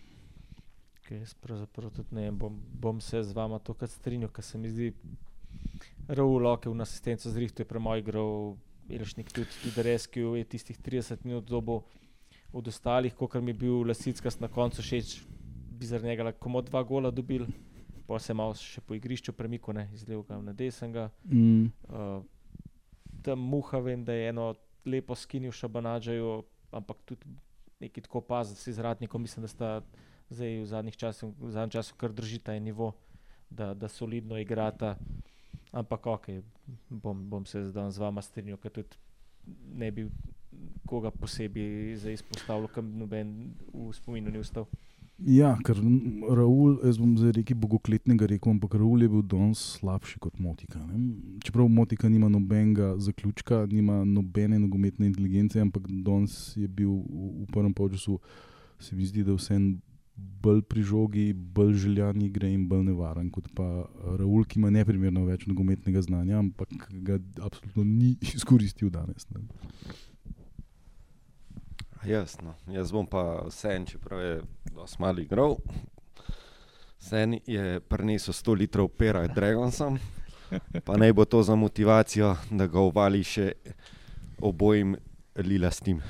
Okay, 1.04 1.20
jaz 1.20 1.34
pravzaprav 1.34 1.90
tudi 1.90 2.14
ne 2.14 2.22
vem, 2.26 2.38
bom, 2.38 2.60
bom 2.80 3.00
se 3.00 3.22
z 3.22 3.32
vama 3.32 3.58
tokrat 3.58 3.90
strinjal, 3.90 4.30
ker 4.32 4.44
se 4.44 4.58
mi 4.58 4.70
zdi, 4.72 4.92
Raul 6.08 6.42
Loke 6.42 6.68
v 6.68 6.80
asistenco 6.80 7.30
z 7.30 7.36
Rihtom 7.36 7.64
je 7.64 7.68
premoj 7.68 8.00
igral, 8.00 8.56
Elšnik 8.88 9.32
tudi, 9.32 9.48
tudi 9.62 9.82
Rescue 9.82 10.38
je 10.38 10.44
tistih 10.44 10.78
30 10.78 11.24
minut 11.24 11.44
dobo 11.48 11.84
od 12.52 12.68
ostalih, 12.68 13.14
kot 13.14 13.34
mi 13.40 13.52
je 13.52 13.60
bil 13.60 13.84
Lesickas 13.84 14.40
na 14.40 14.48
koncu 14.48 14.82
všeč, 14.82 15.22
bi 15.78 15.86
zaradi 15.86 16.08
njega 16.08 16.24
lahko 16.24 16.48
samo 16.48 16.62
dva 16.62 16.82
gola 16.82 17.10
dobil, 17.10 17.46
pa 18.06 18.18
se 18.18 18.34
malo 18.34 18.54
še 18.54 18.80
po 18.80 18.94
igrišču 18.94 19.32
premikal, 19.32 19.74
ne, 19.74 19.88
iz 19.94 20.04
levega 20.08 20.40
na 20.40 20.52
desnega. 20.52 21.10
Mm, 21.24 21.72
Uh, 21.88 22.22
tam 23.22 23.40
muha 23.40 23.78
vem, 23.80 24.04
da 24.04 24.12
je 24.12 24.28
eno 24.28 24.54
lepo 24.84 25.14
skinil 25.16 25.52
šabanadžajo, 25.52 26.42
ampak 26.74 27.02
tudi 27.04 27.26
neki 27.80 28.02
tako 28.04 28.20
paziti 28.20 28.60
s 28.60 28.66
izradnikom. 28.66 29.22
Mislim, 29.22 29.44
da 29.44 29.48
sta 29.48 29.70
zdaj 30.30 30.60
v 30.60 30.66
zadnjih 30.66 30.96
časih, 30.96 31.34
v 31.38 31.50
zadnjem 31.50 31.70
času 31.70 31.94
kar 31.96 32.12
držita 32.12 32.54
en 32.54 32.64
nivo, 32.64 32.92
da, 33.50 33.74
da 33.74 33.88
solidno 33.88 34.38
igrata. 34.38 34.96
Ampak 35.72 36.06
ok, 36.06 36.26
bom, 36.88 37.28
bom 37.30 37.46
se 37.46 37.64
zdaj 37.70 37.90
z 37.90 37.98
vama 37.98 38.22
strinjal, 38.22 38.58
ker 38.62 38.70
tudi 38.70 38.96
ne 39.74 39.90
bi 39.90 40.08
koga 40.86 41.10
posebej 41.10 41.96
zdaj 41.98 42.20
izpostavil, 42.20 42.68
kam 42.68 42.94
noben 42.98 43.54
v 43.72 43.90
spominu 43.92 44.30
ni 44.30 44.38
ustal. 44.38 44.68
Ja, 45.22 45.52
ker 45.62 45.78
Raul, 45.78 46.80
jaz 46.82 46.96
bom 46.98 47.12
zdaj 47.14 47.36
rekel 47.36 47.58
bogokletnega 47.62 48.26
rekel, 48.26 48.50
ampak 48.56 48.74
Raul 48.74 49.04
je 49.04 49.08
bil 49.12 49.22
danes 49.22 49.60
slabši 49.76 50.18
kot 50.18 50.40
Motika. 50.42 50.80
Ne? 50.88 50.98
Čeprav 51.44 51.68
Motika 51.70 52.10
nima 52.10 52.28
nobenega 52.28 52.96
zaključka, 52.98 53.62
nima 53.70 54.02
nobene 54.04 54.58
nogometne 54.58 55.06
inteligence, 55.06 55.60
ampak 55.62 55.86
danes 55.86 56.56
je 56.58 56.66
bil 56.66 56.90
v, 57.06 57.46
prvem 57.52 57.72
polčasu, 57.74 58.18
se 58.82 58.96
mi 58.96 59.06
zdi, 59.06 59.22
da 59.22 59.36
vse 59.38 59.54
en 59.54 59.68
bolj 60.16 60.64
pri 60.66 60.82
žogi, 60.82 61.28
bolj 61.32 61.76
željan 61.86 62.22
igre 62.22 62.50
in 62.50 62.66
bolj 62.68 62.88
nevaren 62.90 63.30
kot 63.30 63.46
pa 63.54 63.86
Raul, 64.18 64.42
ki 64.50 64.58
ima 64.58 64.72
neprimerno 64.74 65.24
več 65.30 65.46
nogometnega 65.46 66.02
znanja, 66.02 66.42
ampak 66.42 66.74
ga 67.06 67.20
absolutno 67.38 67.86
ni 67.86 68.16
izkoristil 68.34 68.90
danes. 68.90 69.30
Ne? 69.30 69.46
Jasno, 72.06 72.54
jaz 72.66 72.92
bom 72.92 73.06
pa 73.06 73.22
vseeno, 73.46 73.86
čeprav 73.86 74.20
je 74.20 74.40
dosti 74.66 74.96
malo 74.98 75.20
igral. 75.20 75.56
Sen 76.98 77.38
je 77.46 77.80
prinesel 77.80 78.32
100 78.32 78.56
litrov 78.56 78.88
pera 78.88 79.26
Dragonsom, 79.26 79.98
pa 80.84 80.96
naj 80.96 81.12
bo 81.12 81.24
to 81.24 81.42
za 81.42 81.54
motivacijo, 81.54 82.36
da 82.50 82.66
ga 82.66 82.80
uvali 82.80 83.22
še 83.22 83.52
obojim 84.38 84.96
lilastim, 85.36 86.00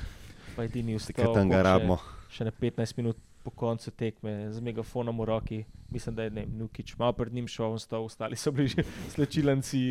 Pa 0.55 0.63
edini 0.63 0.93
ki 0.93 0.99
vstal, 1.01 1.33
tam 1.33 1.49
ga 1.49 1.57
še- 1.57 1.63
rabimo. 1.63 1.97
Še 2.29 2.43
na 2.43 2.51
15 2.53 2.97
minut 2.97 3.17
po 3.43 3.51
koncu 3.51 3.91
tekme 3.91 4.51
z 4.51 4.59
megafonom 4.59 5.15
v 5.15 5.25
roki, 5.25 5.59
mislim, 5.89 6.15
da 6.15 6.23
je 6.23 6.31
ne, 6.31 6.45
Nukič 6.47 6.95
malo 6.97 7.13
pred 7.13 7.33
njim 7.33 7.47
šel, 7.47 7.65
on 7.67 7.79
stal, 7.79 8.03
ostali 8.03 8.35
so 8.35 8.51
bili 8.51 8.67
že 8.67 8.83
slčilanci, 9.13 9.81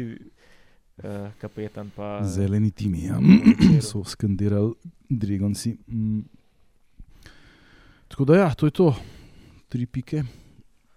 uh, 0.98 1.28
kapetan 1.38 1.90
pa. 1.90 2.24
Zeleni 2.24 2.70
timi 2.70 3.04
ja. 3.04 3.20
So 3.80 4.04
skandirali 4.04 4.72
Dragonsi. 5.18 5.76
Mm. 5.86 6.20
Tako 8.08 8.24
da, 8.24 8.36
ja, 8.36 8.54
to 8.54 8.66
je 8.66 8.70
to, 8.70 8.94
tri 9.68 9.86
pike. 9.86 10.22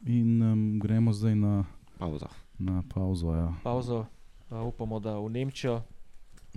In 0.06 0.42
um, 0.42 0.80
gremo 0.80 1.14
zdaj 1.14 1.36
na, 1.36 1.66
Pauza. 1.98 2.28
na 2.60 2.84
pauzo. 2.94 3.34
Ja. 3.34 3.54
Pauzo, 3.64 4.06
uh, 4.50 4.62
upamo, 4.68 5.00
da 5.00 5.18
v 5.20 5.30
Nemčijo, 5.30 5.82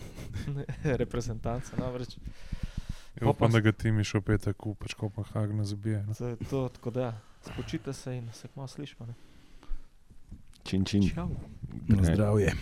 reprezentanca 1.00 1.76
namreč. 1.76 2.18
Ja, 3.20 3.28
upam, 3.28 3.52
da 3.52 3.60
ga 3.60 3.72
ti 3.72 3.90
mi 3.90 4.04
še 4.04 4.20
v 4.20 4.26
petek 4.32 4.68
pač 4.78 4.94
Kopenhagnu 4.94 5.64
zabije. 5.64 6.04
No. 6.06 6.14
To 6.14 6.36
to, 6.50 6.60
tako 6.76 6.90
da, 6.90 7.08
spočite 7.42 7.92
se 7.92 8.16
in 8.16 8.28
se 8.32 8.48
kmalo 8.48 8.68
slišimo. 8.68 9.06
ne. 9.06 9.14
Čin, 10.62 10.84
čin. 10.84 11.08
Čau. 11.08 11.28
Na 11.88 12.04
zdravje. 12.04 12.54